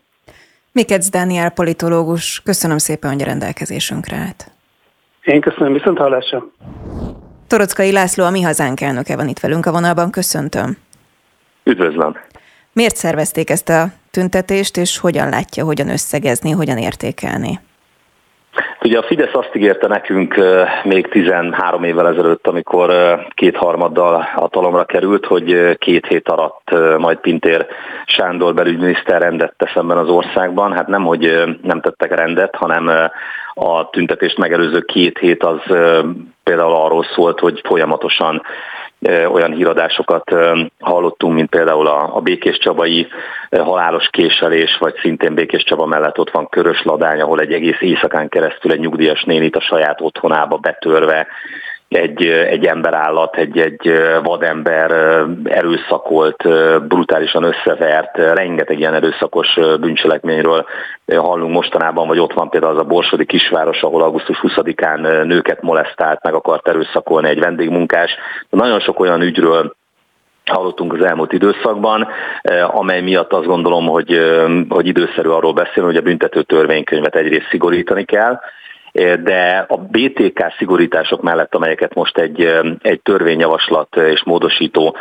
[0.72, 4.50] Mikec Dániel politológus, köszönöm szépen, hogy a rendelkezésünkre állt.
[5.24, 6.46] Én köszönöm, viszont hallásra.
[7.46, 10.76] Torockai László, a Mi Hazánk elnöke van itt velünk a vonalban, köszöntöm.
[11.64, 12.16] Üdvözlöm.
[12.80, 17.60] Miért szervezték ezt a tüntetést, és hogyan látja, hogyan összegezni, hogyan értékelni?
[18.82, 20.34] Ugye a Fidesz azt ígérte nekünk
[20.84, 22.90] még 13 évvel ezelőtt, amikor
[23.34, 27.66] kétharmaddal hatalomra került, hogy két hét alatt majd Pintér
[28.06, 30.72] Sándor belügyminiszter rendet tesz ebben az országban.
[30.72, 32.90] Hát nem, hogy nem tettek rendet, hanem
[33.54, 35.60] a tüntetést megelőző két hét az
[36.42, 38.42] például arról szólt, hogy folyamatosan
[39.08, 40.34] olyan híradásokat
[40.78, 43.08] hallottunk, mint például a, a Békés Csabai
[43.50, 48.28] halálos késelés, vagy szintén Békés Csaba mellett ott van Körös Ladány, ahol egy egész éjszakán
[48.28, 51.26] keresztül egy nyugdíjas nénit a saját otthonába betörve
[51.94, 54.90] egy, egy emberállat, egy, egy vadember
[55.44, 56.48] erőszakolt,
[56.88, 60.66] brutálisan összevert, rengeteg ilyen erőszakos bűncselekményről
[61.06, 66.22] hallunk mostanában, vagy ott van például az a Borsodi kisváros, ahol augusztus 20-án nőket molesztált,
[66.22, 68.10] meg akart erőszakolni egy vendégmunkás.
[68.50, 69.74] Nagyon sok olyan ügyről
[70.44, 72.08] hallottunk az elmúlt időszakban,
[72.66, 74.20] amely miatt azt gondolom, hogy,
[74.68, 78.40] hogy időszerű arról beszélni, hogy a büntető törvénykönyvet egyrészt szigorítani kell,
[79.22, 82.40] de a BTK szigorítások mellett, amelyeket most egy,
[82.82, 84.96] egy törvényjavaslat és módosító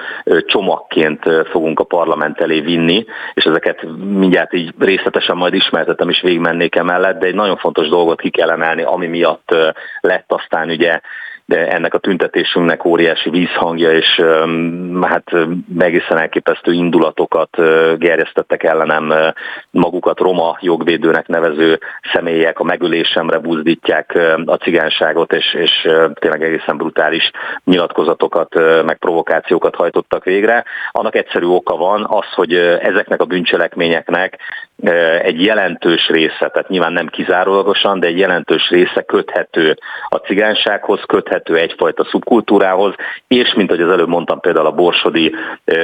[0.46, 6.76] csomagként fogunk a parlament elé vinni, és ezeket mindjárt így részletesen majd ismertetem és végigmennék
[6.76, 9.56] emellett, de egy nagyon fontos dolgot ki kell emelni, ami miatt
[10.00, 11.00] lett aztán ugye
[11.54, 14.22] ennek a tüntetésünknek óriási vízhangja, és
[15.02, 15.32] hát
[15.80, 17.50] egészen elképesztő indulatokat
[17.98, 19.14] gerjesztettek ellenem
[19.72, 21.80] magukat roma jogvédőnek nevező
[22.14, 25.72] személyek, a megölésemre buzdítják a cigányságot, és, és
[26.14, 27.32] tényleg egészen brutális
[27.64, 30.66] nyilatkozatokat, meg provokációkat hajtottak végre.
[30.92, 34.38] Annak egyszerű oka van az, hogy ezeknek a bűncselekményeknek
[35.22, 39.78] egy jelentős része, tehát nyilván nem kizárólagosan, de egy jelentős része köthető
[40.10, 42.94] a cigánysághoz, köthető egyfajta szubkultúrához,
[43.28, 45.36] és mint ahogy az előbb mondtam, például a Borsodi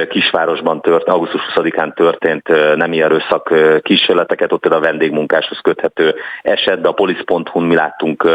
[0.08, 6.88] kisvárosban tört, augusztus 20-án történt nem erőszak kísérleteket, ott például a vendégmunkáshoz köthető eset, de
[6.88, 8.28] a polisz.hu-n mi láttunk,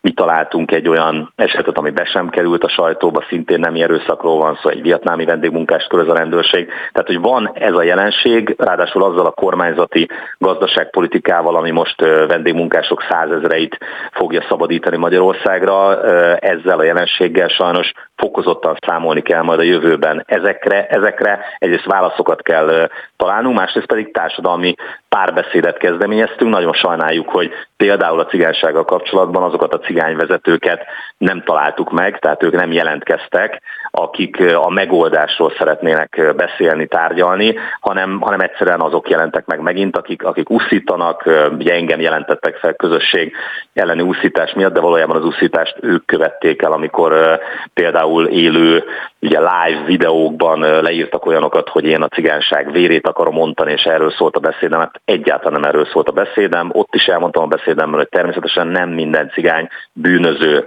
[0.00, 4.58] mi találtunk egy olyan esetet, ami be sem került a sajtóba, szintén nem erőszakról van
[4.62, 6.66] szó, egy vietnámi vendégmunkás köröz a rendőrség.
[6.92, 10.05] Tehát, hogy van ez a jelenség, ráadásul azzal a kormányzati
[10.38, 13.78] gazdaságpolitikával, ami most vendégmunkások százezreit
[14.12, 16.02] fogja szabadítani Magyarországra,
[16.38, 20.22] ezzel a jelenséggel sajnos fokozottan számolni kell majd a jövőben.
[20.26, 24.74] Ezekre, ezekre egyrészt válaszokat kell találnunk, másrészt pedig társadalmi
[25.08, 26.50] párbeszédet kezdeményeztünk.
[26.50, 30.84] Nagyon sajnáljuk, hogy például a cigánysággal kapcsolatban azokat a cigányvezetőket
[31.18, 33.62] nem találtuk meg, tehát ők nem jelentkeztek,
[33.98, 40.50] akik a megoldásról szeretnének beszélni, tárgyalni, hanem, hanem egyszerűen azok jelentek meg megint, akik, akik
[40.50, 43.32] uszítanak, ugye engem jelentettek fel közösség
[43.74, 47.40] elleni uszítás miatt, de valójában az uszítást ők követték el, amikor
[47.74, 48.84] például élő,
[49.20, 54.36] ugye live videókban leírtak olyanokat, hogy én a cigányság vérét akarom mondani, és erről szólt
[54.36, 56.70] a beszédem, hát egyáltalán nem erről szólt a beszédem.
[56.72, 60.64] Ott is elmondtam a beszédemben, hogy természetesen nem minden cigány bűnöző.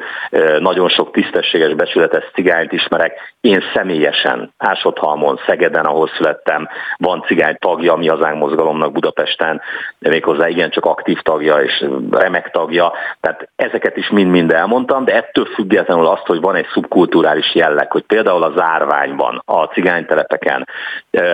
[0.59, 3.18] Nagyon sok tisztességes, becsületes cigányt ismerek.
[3.41, 9.61] Én személyesen Ásodhalmon, Szegeden, ahol születtem, van cigány tagja mi hazánk mozgalomnak Budapesten,
[9.99, 12.93] de méghozzá igencsak aktív tagja és remek tagja.
[13.19, 18.03] Tehát ezeket is mind-mind elmondtam, de ettől függetlenül azt, hogy van egy szubkulturális jelleg, hogy
[18.03, 20.67] például a zárványban, a cigánytelepeken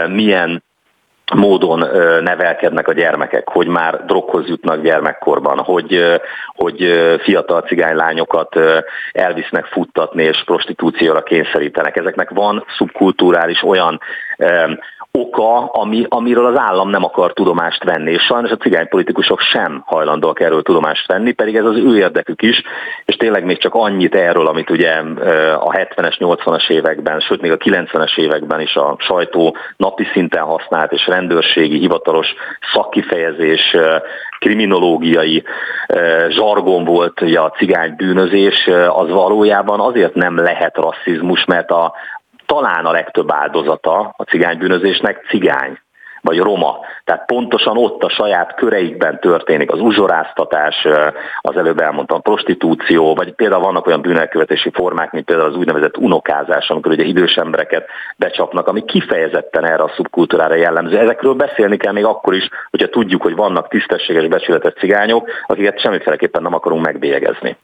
[0.08, 0.64] milyen
[1.34, 1.80] módon
[2.24, 6.20] nevelkednek a gyermekek, hogy már droghoz jutnak gyermekkorban, hogy,
[6.56, 6.92] hogy
[7.24, 8.60] fiatal cigánylányokat
[9.12, 11.96] elvisznek futtatni és prostitúcióra kényszerítenek.
[11.96, 14.00] Ezeknek van szubkulturális olyan
[15.16, 20.40] oka, ami, amiről az állam nem akar tudomást venni, és sajnos a cigánypolitikusok sem hajlandóak
[20.40, 22.62] erről tudomást venni, pedig ez az ő érdekük is,
[23.06, 24.92] és tényleg még csak annyit erről, amit ugye
[25.60, 30.92] a 70-es, 80-as években, sőt még a 90-es években is a sajtó napi szinten használt,
[30.92, 32.28] és rendőrségi, hivatalos
[32.74, 33.76] szakkifejezés,
[34.40, 35.44] kriminológiai
[36.30, 41.94] zsargon volt ugye a cigány bűnözés, az valójában azért nem lehet rasszizmus, mert a,
[42.46, 45.80] talán a legtöbb áldozata a cigánybűnözésnek cigány
[46.26, 46.80] vagy roma.
[47.04, 50.88] Tehát pontosan ott a saját köreikben történik az uzsoráztatás,
[51.42, 56.70] az előbb elmondtam prostitúció, vagy például vannak olyan bűnelkövetési formák, mint például az úgynevezett unokázás,
[56.70, 57.86] amikor ugye idős embereket
[58.18, 60.98] becsapnak, ami kifejezetten erre a szubkultúrára jellemző.
[60.98, 66.42] Ezekről beszélni kell még akkor is, hogyha tudjuk, hogy vannak tisztességes, becsületes cigányok, akiket semmiféleképpen
[66.42, 67.58] nem akarunk megbélyegezni.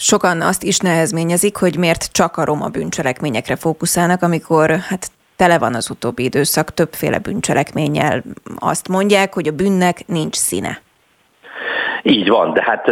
[0.00, 5.74] Sokan azt is nehezményezik, hogy miért csak a roma bűncselekményekre fókuszálnak, amikor hát tele van
[5.74, 8.24] az utóbbi időszak többféle bűncselekménnyel.
[8.58, 10.80] Azt mondják, hogy a bűnnek nincs színe.
[12.02, 12.88] Így van, de hát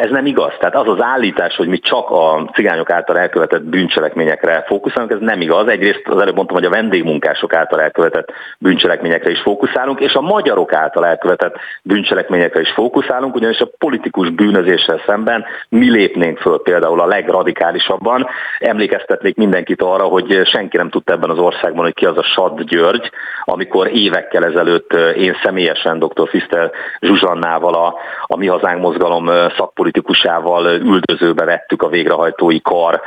[0.00, 0.52] ez nem igaz.
[0.58, 5.40] Tehát az az állítás, hogy mi csak a cigányok által elkövetett bűncselekményekre fókuszálunk, ez nem
[5.40, 5.68] igaz.
[5.68, 10.72] Egyrészt az előbb mondtam, hogy a vendégmunkások által elkövetett bűncselekményekre is fókuszálunk, és a magyarok
[10.72, 17.06] által elkövetett bűncselekményekre is fókuszálunk, ugyanis a politikus bűnözéssel szemben mi lépnénk föl például a
[17.06, 18.26] legradikálisabban.
[18.58, 22.62] Emlékeztetnék mindenkit arra, hogy senki nem tudta ebben az országban, hogy ki az a Sad
[22.62, 23.10] György,
[23.44, 26.28] amikor évekkel ezelőtt én személyesen dr.
[26.28, 27.94] Fiszter Zsuzsannával a,
[28.26, 33.00] a mi hazánk mozgalom szakpolitikusával üldözőbe vettük a végrehajtói kar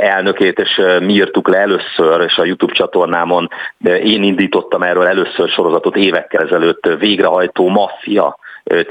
[0.00, 3.48] elnökét, és mi írtuk le először, és a YouTube csatornámon
[3.84, 8.38] én indítottam erről először sorozatot évekkel ezelőtt, végrehajtó maffia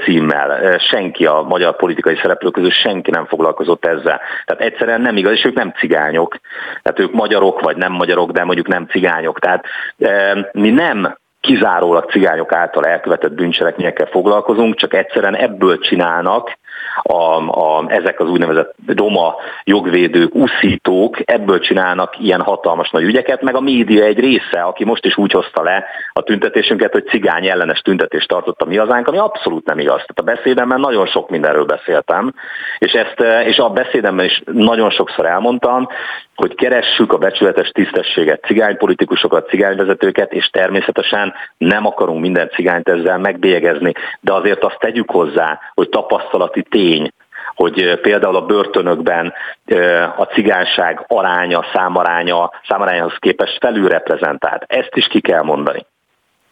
[0.04, 0.78] címmel.
[0.78, 4.20] Senki a magyar politikai szereplők közül senki nem foglalkozott ezzel.
[4.44, 6.36] Tehát egyszerűen nem igaz, és ők nem cigányok.
[6.82, 9.38] Tehát ők magyarok, vagy nem magyarok, de mondjuk nem cigányok.
[9.38, 9.64] Tehát
[10.52, 16.58] mi nem kizárólag cigányok által elkövetett bűncselekményekkel foglalkozunk, csak egyszerűen ebből csinálnak
[17.02, 23.56] a, a, ezek az úgynevezett doma jogvédők, uszítók, ebből csinálnak ilyen hatalmas nagy ügyeket, meg
[23.56, 27.78] a média egy része, aki most is úgy hozta le a tüntetésünket, hogy cigány ellenes
[27.78, 30.02] tüntetést tartott a mi hazánk, ami abszolút nem igaz.
[30.06, 32.34] Tehát a beszédemben nagyon sok mindenről beszéltem,
[32.78, 35.88] és, ezt, és a beszédemben is nagyon sokszor elmondtam,
[36.34, 43.92] hogy keressük a becsületes tisztességet, cigánypolitikusokat, cigányvezetőket, és természetesen nem akarunk minden cigányt ezzel megbélyegezni,
[44.20, 47.10] de azért azt tegyük hozzá, hogy tapasztalati tény,
[47.54, 49.32] hogy például a börtönökben
[50.16, 54.64] a cigányság aránya, számaránya, számarányhoz képest felülreprezentált.
[54.66, 55.86] Ezt is ki kell mondani.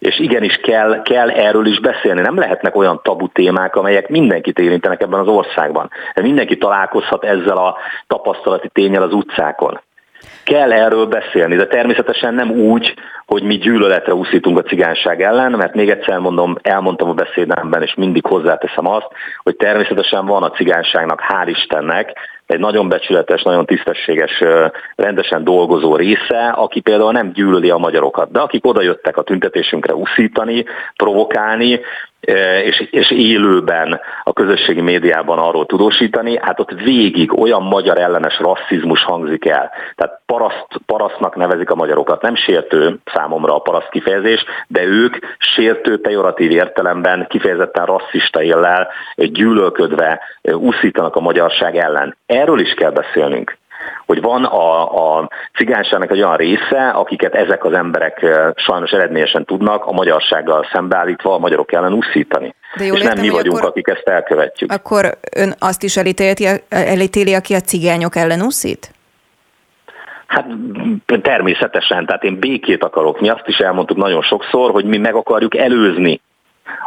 [0.02, 2.20] És igenis kell, kell erről is beszélni.
[2.20, 5.90] Nem lehetnek olyan tabu témák, amelyek mindenkit érintenek ebben az országban.
[6.14, 9.80] Mindenki találkozhat ezzel a tapasztalati tényel az utcákon.
[10.44, 12.94] Kell erről beszélni, de természetesen nem úgy,
[13.26, 17.94] hogy mi gyűlöletre úszítunk a cigányság ellen, mert még egyszer mondom, elmondtam a beszédemben, és
[17.94, 19.08] mindig hozzáteszem azt,
[19.42, 22.12] hogy természetesen van a cigányságnak, hál' Istennek,
[22.46, 24.42] egy nagyon becsületes, nagyon tisztességes,
[24.96, 30.64] rendesen dolgozó része, aki például nem gyűlöli a magyarokat, de akik odajöttek a tüntetésünkre uszítani,
[30.96, 31.80] provokálni,
[32.64, 39.02] és, és élőben a közösségi médiában arról tudósítani, hát ott végig olyan magyar ellenes rasszizmus
[39.02, 39.70] hangzik el.
[39.94, 42.22] Tehát paraszt, parasztnak nevezik a magyarokat.
[42.22, 50.20] Nem sértő számomra a paraszt kifejezés, de ők sértő, pejoratív értelemben kifejezetten rasszista éllel, gyűlölködve
[50.42, 52.16] úszítanak a magyarság ellen.
[52.26, 53.60] Erről is kell beszélnünk
[54.06, 59.84] hogy van a, a cigányságnak egy olyan része, akiket ezek az emberek sajnos eredményesen tudnak
[59.84, 62.54] a magyarsággal szembeállítva a magyarok ellen úszítani.
[62.76, 64.72] De jól És értem, nem mi vagyunk, akkor, akik ezt elkövetjük.
[64.72, 68.90] Akkor ön azt is elítéli, elítéli aki a cigányok ellen úszít?
[70.26, 70.46] Hát
[71.22, 73.20] természetesen, tehát én békét akarok.
[73.20, 76.20] Mi azt is elmondtuk nagyon sokszor, hogy mi meg akarjuk előzni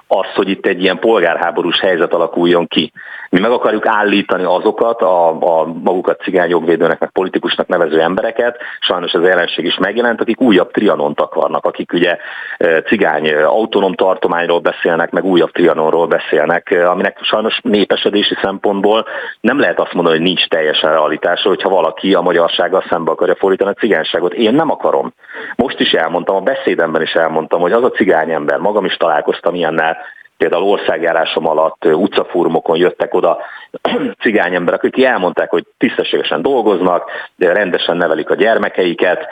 [0.07, 2.91] az, hogy itt egy ilyen polgárháborús helyzet alakuljon ki.
[3.29, 9.23] Mi meg akarjuk állítani azokat, a, a magukat cigányjogvédőnek, meg politikusnak nevező embereket, sajnos az
[9.23, 12.17] ellenség is megjelent, akik újabb trianont akarnak, akik ugye
[12.57, 19.05] e, cigány autonóm tartományról beszélnek, meg újabb trianonról beszélnek, e, aminek sajnos népesedési szempontból
[19.41, 23.69] nem lehet azt mondani, hogy nincs teljesen realitása, hogyha valaki a magyarsággal szembe akarja fordítani
[23.69, 24.33] a cigányságot.
[24.33, 25.13] Én nem akarom.
[25.55, 29.55] Most is elmondtam, a beszédemben is elmondtam, hogy az a cigány ember, magam is találkoztam
[29.55, 29.97] ilyennel,
[30.37, 33.37] például országjárásom alatt utcafórumokon jöttek oda
[34.23, 39.27] cigány emberek, akik elmondták, hogy tisztességesen dolgoznak, de rendesen nevelik a gyermekeiket,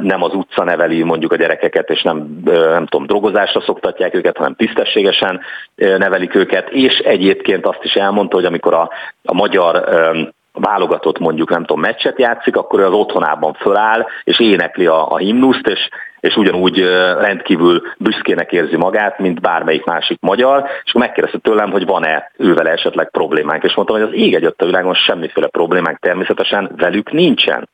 [0.00, 4.54] nem az utca neveli mondjuk a gyerekeket, és nem, nem tudom, drogozásra szoktatják őket, hanem
[4.54, 5.40] tisztességesen
[5.74, 8.90] nevelik őket, és egyébként azt is elmondta, hogy amikor a,
[9.24, 9.84] a magyar
[10.52, 15.16] válogatott mondjuk, nem tudom, meccset játszik, akkor ő az otthonában föláll, és énekli a, a
[15.16, 15.88] himnuszt, és
[16.22, 16.78] és ugyanúgy
[17.18, 23.10] rendkívül büszkének érzi magát, mint bármelyik másik magyar, és megkérdezte tőlem, hogy van-e ővel esetleg
[23.10, 27.68] problémánk, és mondtam, hogy az ég egy a világon semmiféle problémánk természetesen velük nincsen.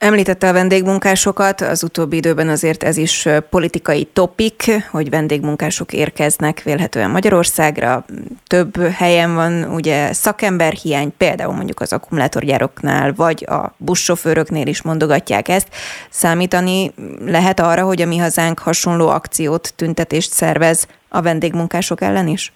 [0.00, 7.10] Említette a vendégmunkásokat, az utóbbi időben azért ez is politikai topik, hogy vendégmunkások érkeznek vélhetően
[7.10, 8.04] Magyarországra.
[8.46, 15.68] Több helyen van ugye szakemberhiány, például mondjuk az akkumulátorgyároknál, vagy a buszsofőröknél is mondogatják ezt.
[16.10, 16.92] Számítani
[17.26, 22.52] lehet arra, hogy a mi hazánk hasonló akciót, tüntetést szervez a vendégmunkások ellen is?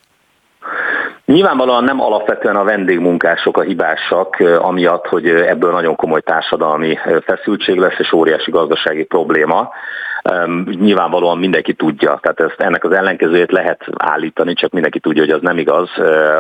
[1.27, 7.99] Nyilvánvalóan nem alapvetően a vendégmunkások a hibásak, amiatt, hogy ebből nagyon komoly társadalmi feszültség lesz
[7.99, 9.71] és óriási gazdasági probléma
[10.81, 15.41] nyilvánvalóan mindenki tudja, tehát ezt, ennek az ellenkezőjét lehet állítani, csak mindenki tudja, hogy az
[15.41, 15.91] nem igaz,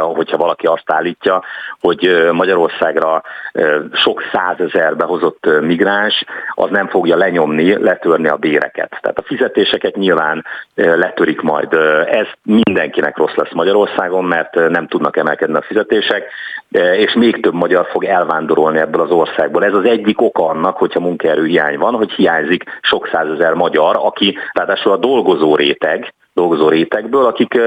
[0.00, 1.42] hogyha valaki azt állítja,
[1.80, 3.22] hogy Magyarországra
[3.92, 8.98] sok százezer behozott migráns, az nem fogja lenyomni, letörni a béreket.
[9.00, 10.44] Tehát a fizetéseket nyilván
[10.74, 11.72] letörik majd.
[12.06, 16.22] Ez mindenkinek rossz lesz Magyarországon, mert nem tudnak emelkedni a fizetések,
[16.96, 19.64] és még több magyar fog elvándorolni ebből az országból.
[19.64, 23.96] Ez az egyik oka annak, hogyha munkaerő hiány van, hogy hiányzik sok százezer magyar magyar,
[23.96, 27.60] aki ráadásul a dolgozó réteg, dolgozó rétegből, akik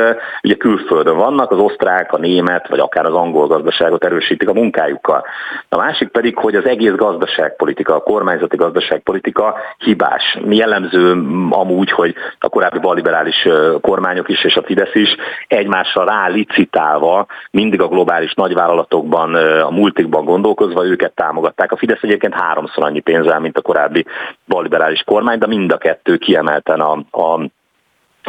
[0.44, 5.26] ugye külföldön vannak, az osztrák, a német, vagy akár az angol gazdaságot erősítik a munkájukkal.
[5.70, 10.38] A másik pedig, hogy az egész gazdaságpolitika, a kormányzati gazdaságpolitika hibás.
[10.50, 11.12] Jellemző
[11.50, 13.48] amúgy, hogy a korábbi balliberális
[13.82, 15.16] kormányok is és a Fidesz is
[15.48, 21.72] egymásra rálicitálva mindig a globális nagyvállalatokban, a multikban gondolkozva őket támogatták.
[21.72, 24.06] A Fidesz egyébként háromszor annyi pénzzel, mint a korábbi
[24.48, 27.50] balliberális kormány, de mind a kettő kiemelten a, a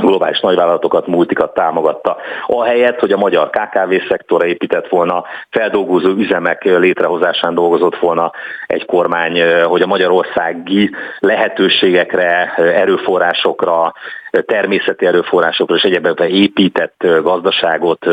[0.00, 2.16] globális nagyvállalatokat, multikat támogatta.
[2.46, 8.32] Ahelyett, hogy a magyar KKV-szektorra épített volna, feldolgozó üzemek létrehozásán dolgozott volna
[8.66, 13.92] egy kormány, hogy a magyarországi lehetőségekre, erőforrásokra,
[14.46, 18.06] természeti erőforrásokra és egyebekre épített gazdaságot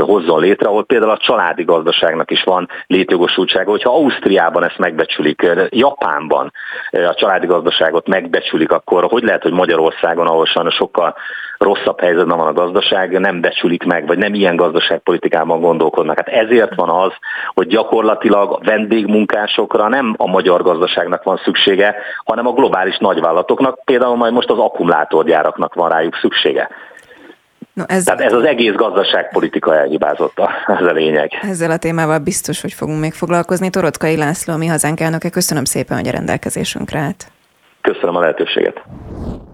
[0.00, 3.70] hozzon létre, ahol például a családi gazdaságnak is van létjogosultsága.
[3.70, 6.52] Hogyha Ausztriában ezt megbecsülik, Japánban
[6.90, 11.16] a családi gazdaságot megbecsülik, akkor hogy lehet, hogy Magyarországon, ahol sajnos sokkal
[11.62, 16.16] rosszabb helyzetben van a gazdaság, nem becsülik meg, vagy nem ilyen gazdaságpolitikában gondolkodnak.
[16.16, 17.12] Hát ezért van az,
[17.54, 21.94] hogy gyakorlatilag a vendégmunkásokra nem a magyar gazdaságnak van szüksége,
[22.24, 26.68] hanem a globális nagyvállalatoknak, például majd most az akkumulátorgyáraknak van rájuk szüksége.
[27.72, 28.04] No, ez...
[28.04, 30.40] Tehát ez az egész gazdaságpolitika elhibázott,
[30.80, 31.38] ez a lényeg.
[31.42, 33.70] Ezzel a témával biztos, hogy fogunk még foglalkozni.
[33.70, 37.26] Torotkai László, mi hazánk elnöke, köszönöm szépen, hogy a rendelkezésünkre állt.
[37.80, 38.82] Köszönöm a lehetőséget.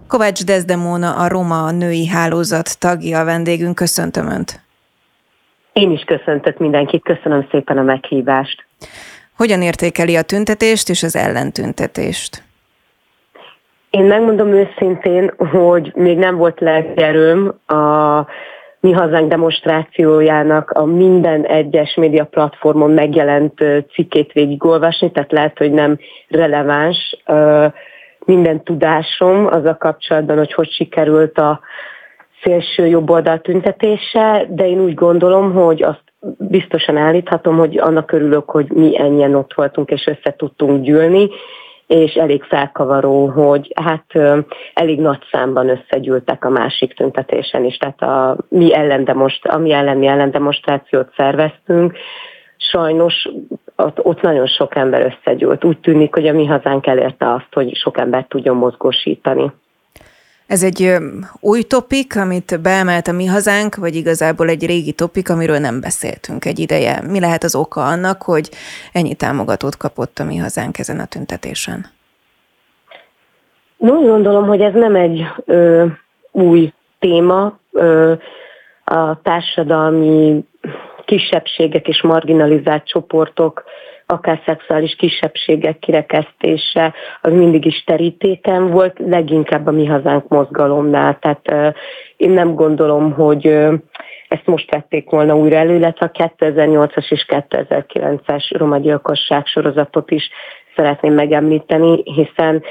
[0.09, 3.75] Kovács Dezdemóna, a Roma Női Hálózat tagja a vendégünk.
[3.75, 4.61] Köszöntöm Önt.
[5.73, 8.67] Én is köszöntök mindenkit, köszönöm szépen a meghívást.
[9.37, 12.43] Hogyan értékeli a tüntetést és az ellentüntetést?
[13.91, 18.27] Én megmondom őszintén, hogy még nem volt lelkerőm a
[18.81, 25.99] mi hazánk demonstrációjának a minden egyes média platformon megjelent cikkét végigolvasni, tehát lehet, hogy nem
[26.29, 27.17] releváns
[28.29, 31.61] minden tudásom az a kapcsolatban, hogy hogy sikerült a
[32.43, 36.03] szélső jobb oldal tüntetése, de én úgy gondolom, hogy azt
[36.39, 41.29] biztosan állíthatom, hogy annak örülök, hogy mi ennyien ott voltunk és össze tudtunk gyűlni,
[41.87, 44.05] és elég felkavaró, hogy hát
[44.75, 50.07] elég nagy számban összegyűltek a másik tüntetésen is, tehát a mi ellendemonst, ami ellen mi
[50.07, 51.97] ellendemonstrációt szerveztünk,
[52.57, 53.29] sajnos
[53.83, 55.65] ott, ott nagyon sok ember összegyűlt.
[55.65, 59.53] Úgy tűnik, hogy a mi hazánk elérte azt, hogy sok embert tudjon mozgósítani.
[60.47, 60.97] Ez egy
[61.41, 66.45] új topik, amit beemelt a mi hazánk, vagy igazából egy régi topik, amiről nem beszéltünk
[66.45, 67.03] egy ideje.
[67.11, 68.49] Mi lehet az oka annak, hogy
[68.93, 71.87] ennyi támogatót kapott a mi hazánk ezen a tüntetésen?
[73.77, 75.85] No, gondolom, hogy ez nem egy ö,
[76.31, 77.59] új téma.
[77.73, 78.13] Ö,
[78.85, 80.45] a társadalmi
[81.09, 83.65] kisebbségek és marginalizált csoportok
[84.07, 91.19] akár szexuális kisebbségek kirekesztése, az mindig is terítéken volt, leginkább a mi hazánk mozgalomnál.
[91.21, 91.75] Tehát
[92.17, 93.47] én nem gondolom, hogy
[94.29, 100.31] ezt most vették volna újra elő, illetve a 2008-as és 2009-es roma gyilkosság sorozatot is
[100.77, 102.63] szeretném megemlíteni, hiszen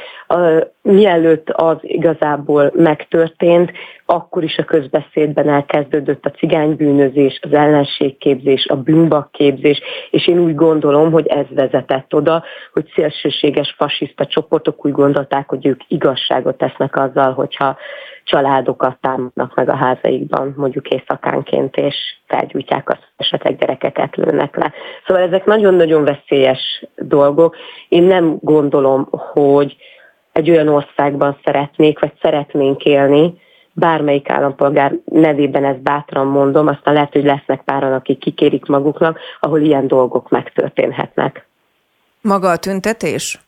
[0.82, 3.72] mielőtt az igazából megtörtént,
[4.06, 11.12] akkor is a közbeszédben elkezdődött a cigánybűnözés, az ellenségképzés, a bűnbakképzés, és én úgy gondolom,
[11.12, 17.34] hogy ez vezetett oda, hogy szélsőséges fasiszta csoportok úgy gondolták, hogy ők igazságot tesznek azzal,
[17.34, 17.78] hogyha
[18.24, 21.96] családokat támadnak meg a házaikban, mondjuk éjszakánként, és
[22.28, 24.74] felgyújtják azt, esetleg gyerekeket lőnek le.
[25.06, 27.56] Szóval ezek nagyon-nagyon veszélyes dolgok.
[27.90, 29.76] Én nem gondolom, hogy
[30.38, 33.42] egy olyan országban szeretnék, vagy szeretnénk élni,
[33.74, 39.60] bármelyik állampolgár nevében ezt bátran mondom, aztán lehet, hogy lesznek páran, akik kikérik maguknak, ahol
[39.60, 41.48] ilyen dolgok megtörténhetnek.
[42.22, 43.40] Maga a tüntetés?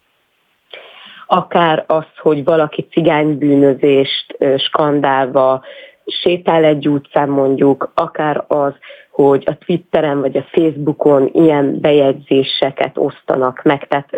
[1.28, 5.64] Akár az, hogy valaki cigánybűnözést skandálva
[6.06, 8.74] sétál egy utcán mondjuk, akár az,
[9.12, 13.88] hogy a Twitteren vagy a Facebookon ilyen bejegyzéseket osztanak meg.
[13.88, 14.10] Tehát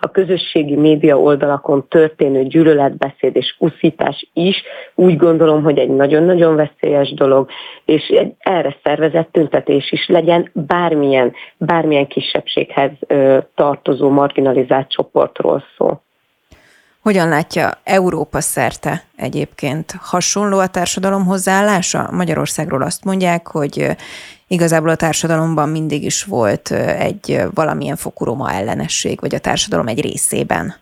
[0.00, 4.62] a közösségi média oldalakon történő gyűlöletbeszéd és uszítás is
[4.94, 7.48] úgy gondolom, hogy egy nagyon-nagyon veszélyes dolog,
[7.84, 12.90] és egy erre szervezett tüntetés is legyen bármilyen, bármilyen kisebbséghez
[13.54, 16.00] tartozó marginalizált csoportról szó.
[17.00, 19.94] Hogyan látja Európa szerte egyébként?
[20.00, 22.08] Hasonló a társadalom hozzáállása?
[22.12, 23.96] Magyarországról azt mondják, hogy
[24.46, 30.00] igazából a társadalomban mindig is volt egy valamilyen fokú roma ellenesség, vagy a társadalom egy
[30.00, 30.74] részében.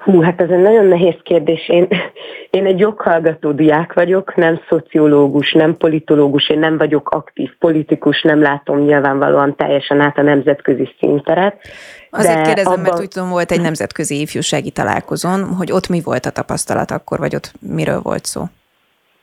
[0.00, 1.68] Hú, hát ez egy nagyon nehéz kérdés.
[1.68, 1.88] Én,
[2.50, 8.40] én egy joghallgató diák vagyok, nem szociológus, nem politológus, én nem vagyok aktív politikus, nem
[8.40, 11.56] látom nyilvánvalóan teljesen át a nemzetközi színteret.
[12.10, 12.82] Azért kérdezem, abban...
[12.82, 17.18] mert úgy tudom, volt egy nemzetközi ifjúsági találkozón, hogy ott mi volt a tapasztalat akkor,
[17.18, 18.42] vagy ott miről volt szó?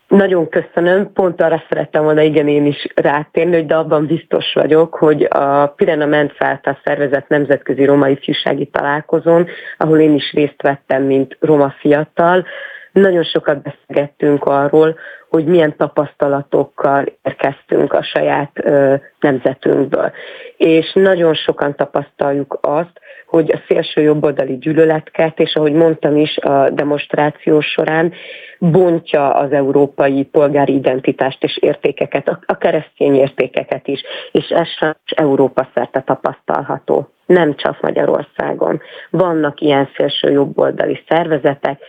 [0.08, 4.96] Nagyon köszönöm, pont arra szerettem volna igen én is rátérni, hogy de abban biztos vagyok,
[4.96, 9.48] hogy a Pirena Ment által szervezett nemzetközi roma ifjúsági találkozón,
[9.78, 12.46] ahol én is részt vettem, mint roma fiatal,
[12.92, 14.98] nagyon sokat beszélgettünk arról,
[15.30, 20.12] hogy milyen tapasztalatokkal érkeztünk a saját ö, nemzetünkből.
[20.58, 23.00] És nagyon sokan tapasztaljuk azt,
[23.38, 28.14] hogy a szélső jobboldali gyűlöletket, és ahogy mondtam is a demonstráció során,
[28.60, 35.68] bontja az európai polgári identitást és értékeket, a keresztény értékeket is, és ez sem Európa
[35.74, 38.82] szerte tapasztalható, nem csak Magyarországon.
[39.10, 41.80] Vannak ilyen szélső jobboldali szervezetek,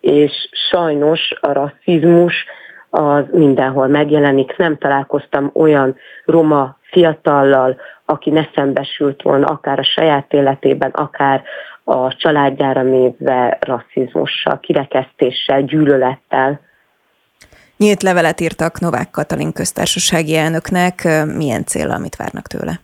[0.00, 0.32] és
[0.70, 2.44] sajnos a rasszizmus
[2.90, 4.56] az mindenhol megjelenik.
[4.56, 7.76] Nem találkoztam olyan roma fiatallal,
[8.10, 11.42] aki ne szembesült volna akár a saját életében, akár
[11.84, 16.60] a családjára nézve rasszizmussal, kirekesztéssel, gyűlölettel.
[17.76, 21.08] Nyílt levelet írtak Novák Katalin köztársasági elnöknek.
[21.36, 22.80] Milyen cél, amit várnak tőle?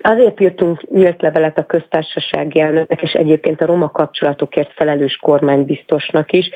[0.00, 6.50] Azért írtunk nyílt levelet a köztársasági elnöknek, és egyébként a roma kapcsolatokért felelős kormánybiztosnak is,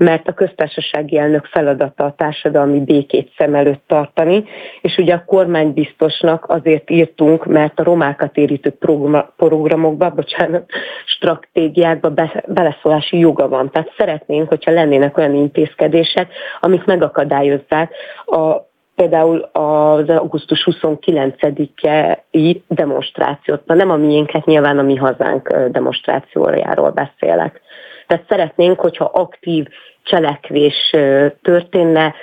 [0.00, 4.44] mert a köztársasági elnök feladata a társadalmi békét szem előtt tartani,
[4.80, 8.70] és ugye a kormánybiztosnak azért írtunk, mert a romákat érítő
[9.36, 10.70] programokba, bocsánat,
[11.04, 12.12] stratégiákba
[12.46, 13.70] beleszólási joga van.
[13.70, 17.92] Tehát szeretnénk, hogyha lennének olyan intézkedések, amik megakadályozzák
[18.26, 26.90] a például az augusztus 29-i demonstrációt, na nem a miénket, nyilván a mi hazánk demonstrációjáról
[26.90, 27.60] beszélek.
[28.10, 29.66] Tehát szeretnénk, hogyha aktív
[30.02, 30.90] cselekvés
[31.42, 32.14] történne,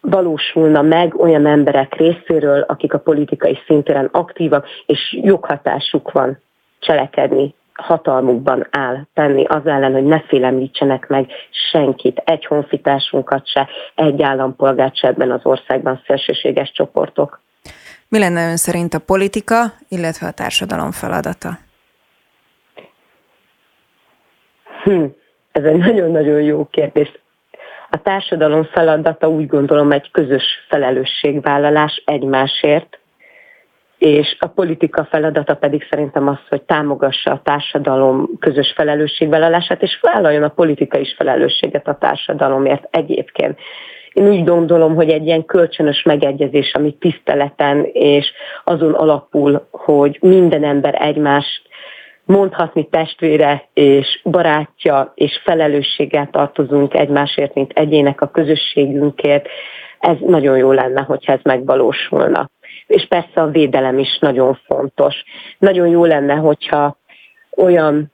[0.00, 6.38] valósulna meg olyan emberek részéről, akik a politikai szintéren aktívak, és joghatásuk van
[6.78, 11.30] cselekedni hatalmukban áll tenni az ellen, hogy ne félemlítsenek meg
[11.70, 17.40] senkit, egy honfitársunkat se, egy állampolgárt se ebben az országban szélsőséges csoportok.
[18.08, 21.58] Mi lenne ön szerint a politika, illetve a társadalom feladata?
[24.90, 25.04] Hm,
[25.52, 27.12] ez egy nagyon-nagyon jó kérdés.
[27.90, 32.98] A társadalom feladata úgy gondolom egy közös felelősségvállalás egymásért,
[33.98, 40.42] és a politika feladata pedig szerintem az, hogy támogassa a társadalom közös felelősségvállalását, és vállaljon
[40.42, 43.58] a politika is felelősséget a társadalomért egyébként.
[44.12, 48.32] Én úgy gondolom, hogy egy ilyen kölcsönös megegyezés, ami tiszteleten és
[48.64, 51.69] azon alapul, hogy minden ember egymást
[52.30, 59.48] mondhatni testvére és barátja és felelősséggel tartozunk egymásért, mint egyének a közösségünkért,
[59.98, 62.50] ez nagyon jó lenne, hogyha ez megvalósulna.
[62.86, 65.14] És persze a védelem is nagyon fontos.
[65.58, 66.96] Nagyon jó lenne, hogyha
[67.56, 68.12] olyan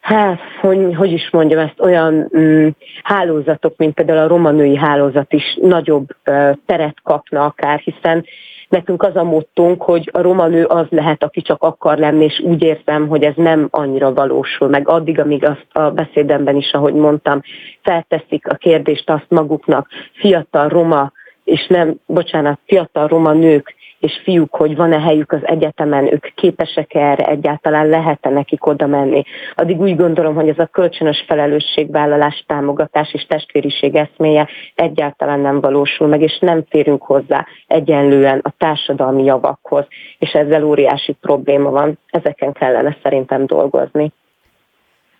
[0.00, 2.68] hát, hogy, hogy is mondjam ezt, olyan mm,
[3.02, 8.24] hálózatok, mint például a roma női hálózat is nagyobb uh, teret kapna akár, hiszen
[8.70, 12.40] nekünk az a mottunk, hogy a roma nő az lehet, aki csak akar lenni, és
[12.44, 14.88] úgy érzem, hogy ez nem annyira valósul meg.
[14.88, 17.40] Addig, amíg azt a beszédemben is, ahogy mondtam,
[17.82, 21.12] felteszik a kérdést azt maguknak, fiatal roma,
[21.44, 26.94] és nem, bocsánat, fiatal roma nők és fiúk, hogy van-e helyük az egyetemen, ők képesek
[26.94, 29.22] erre, egyáltalán lehet-e nekik oda menni.
[29.54, 36.06] Addig úgy gondolom, hogy ez a kölcsönös felelősségvállalás, támogatás és testvériség eszméje egyáltalán nem valósul
[36.06, 39.86] meg, és nem férünk hozzá egyenlően a társadalmi javakhoz,
[40.18, 41.98] és ezzel óriási probléma van.
[42.10, 44.12] Ezeken kellene szerintem dolgozni.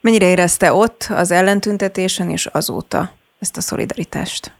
[0.01, 4.59] Mennyire érezte ott az ellentüntetésen és azóta ezt a szolidaritást?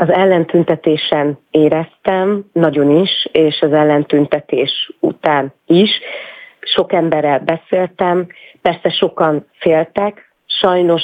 [0.00, 5.90] Az ellentüntetésen éreztem nagyon is, és az ellentüntetés után is.
[6.60, 8.26] Sok emberrel beszéltem,
[8.62, 11.02] persze sokan féltek, sajnos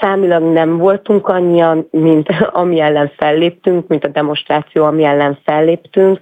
[0.00, 2.28] számilag nem voltunk annyian, mint
[2.62, 6.20] ami ellen felléptünk, mint a demonstráció, ami ellen felléptünk,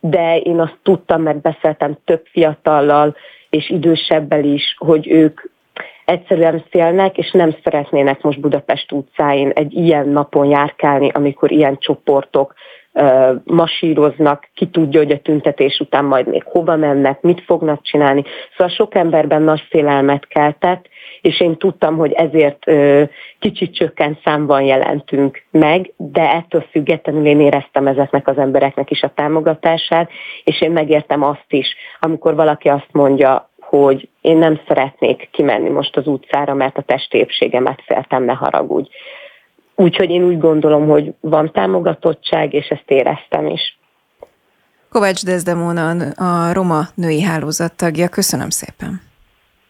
[0.00, 3.16] de én azt tudtam, mert beszéltem több fiatallal
[3.50, 5.40] és idősebbel is, hogy ők
[6.04, 12.54] egyszerűen félnek, és nem szeretnének most Budapest utcáin egy ilyen napon járkálni, amikor ilyen csoportok
[13.44, 18.24] masíroznak, ki tudja, hogy a tüntetés után majd még hova mennek, mit fognak csinálni.
[18.56, 20.88] Szóval sok emberben nagy félelmet keltett,
[21.20, 23.02] és én tudtam, hogy ezért ö,
[23.38, 29.12] kicsit csökkent számban jelentünk meg, de ettől függetlenül én éreztem ezeknek az embereknek is a
[29.14, 30.10] támogatását,
[30.44, 33.48] és én megértem azt is, amikor valaki azt mondja,
[33.82, 38.88] hogy én nem szeretnék kimenni most az utcára, mert a testépségemet féltem, ne haragudj.
[39.74, 43.78] Úgyhogy én úgy gondolom, hogy van támogatottság, és ezt éreztem is.
[44.90, 48.08] Kovács Dezdemona, a Roma Női Hálózat tagja.
[48.08, 49.00] Köszönöm szépen.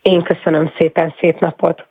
[0.02, 1.86] Én köszönöm szépen, szép napot!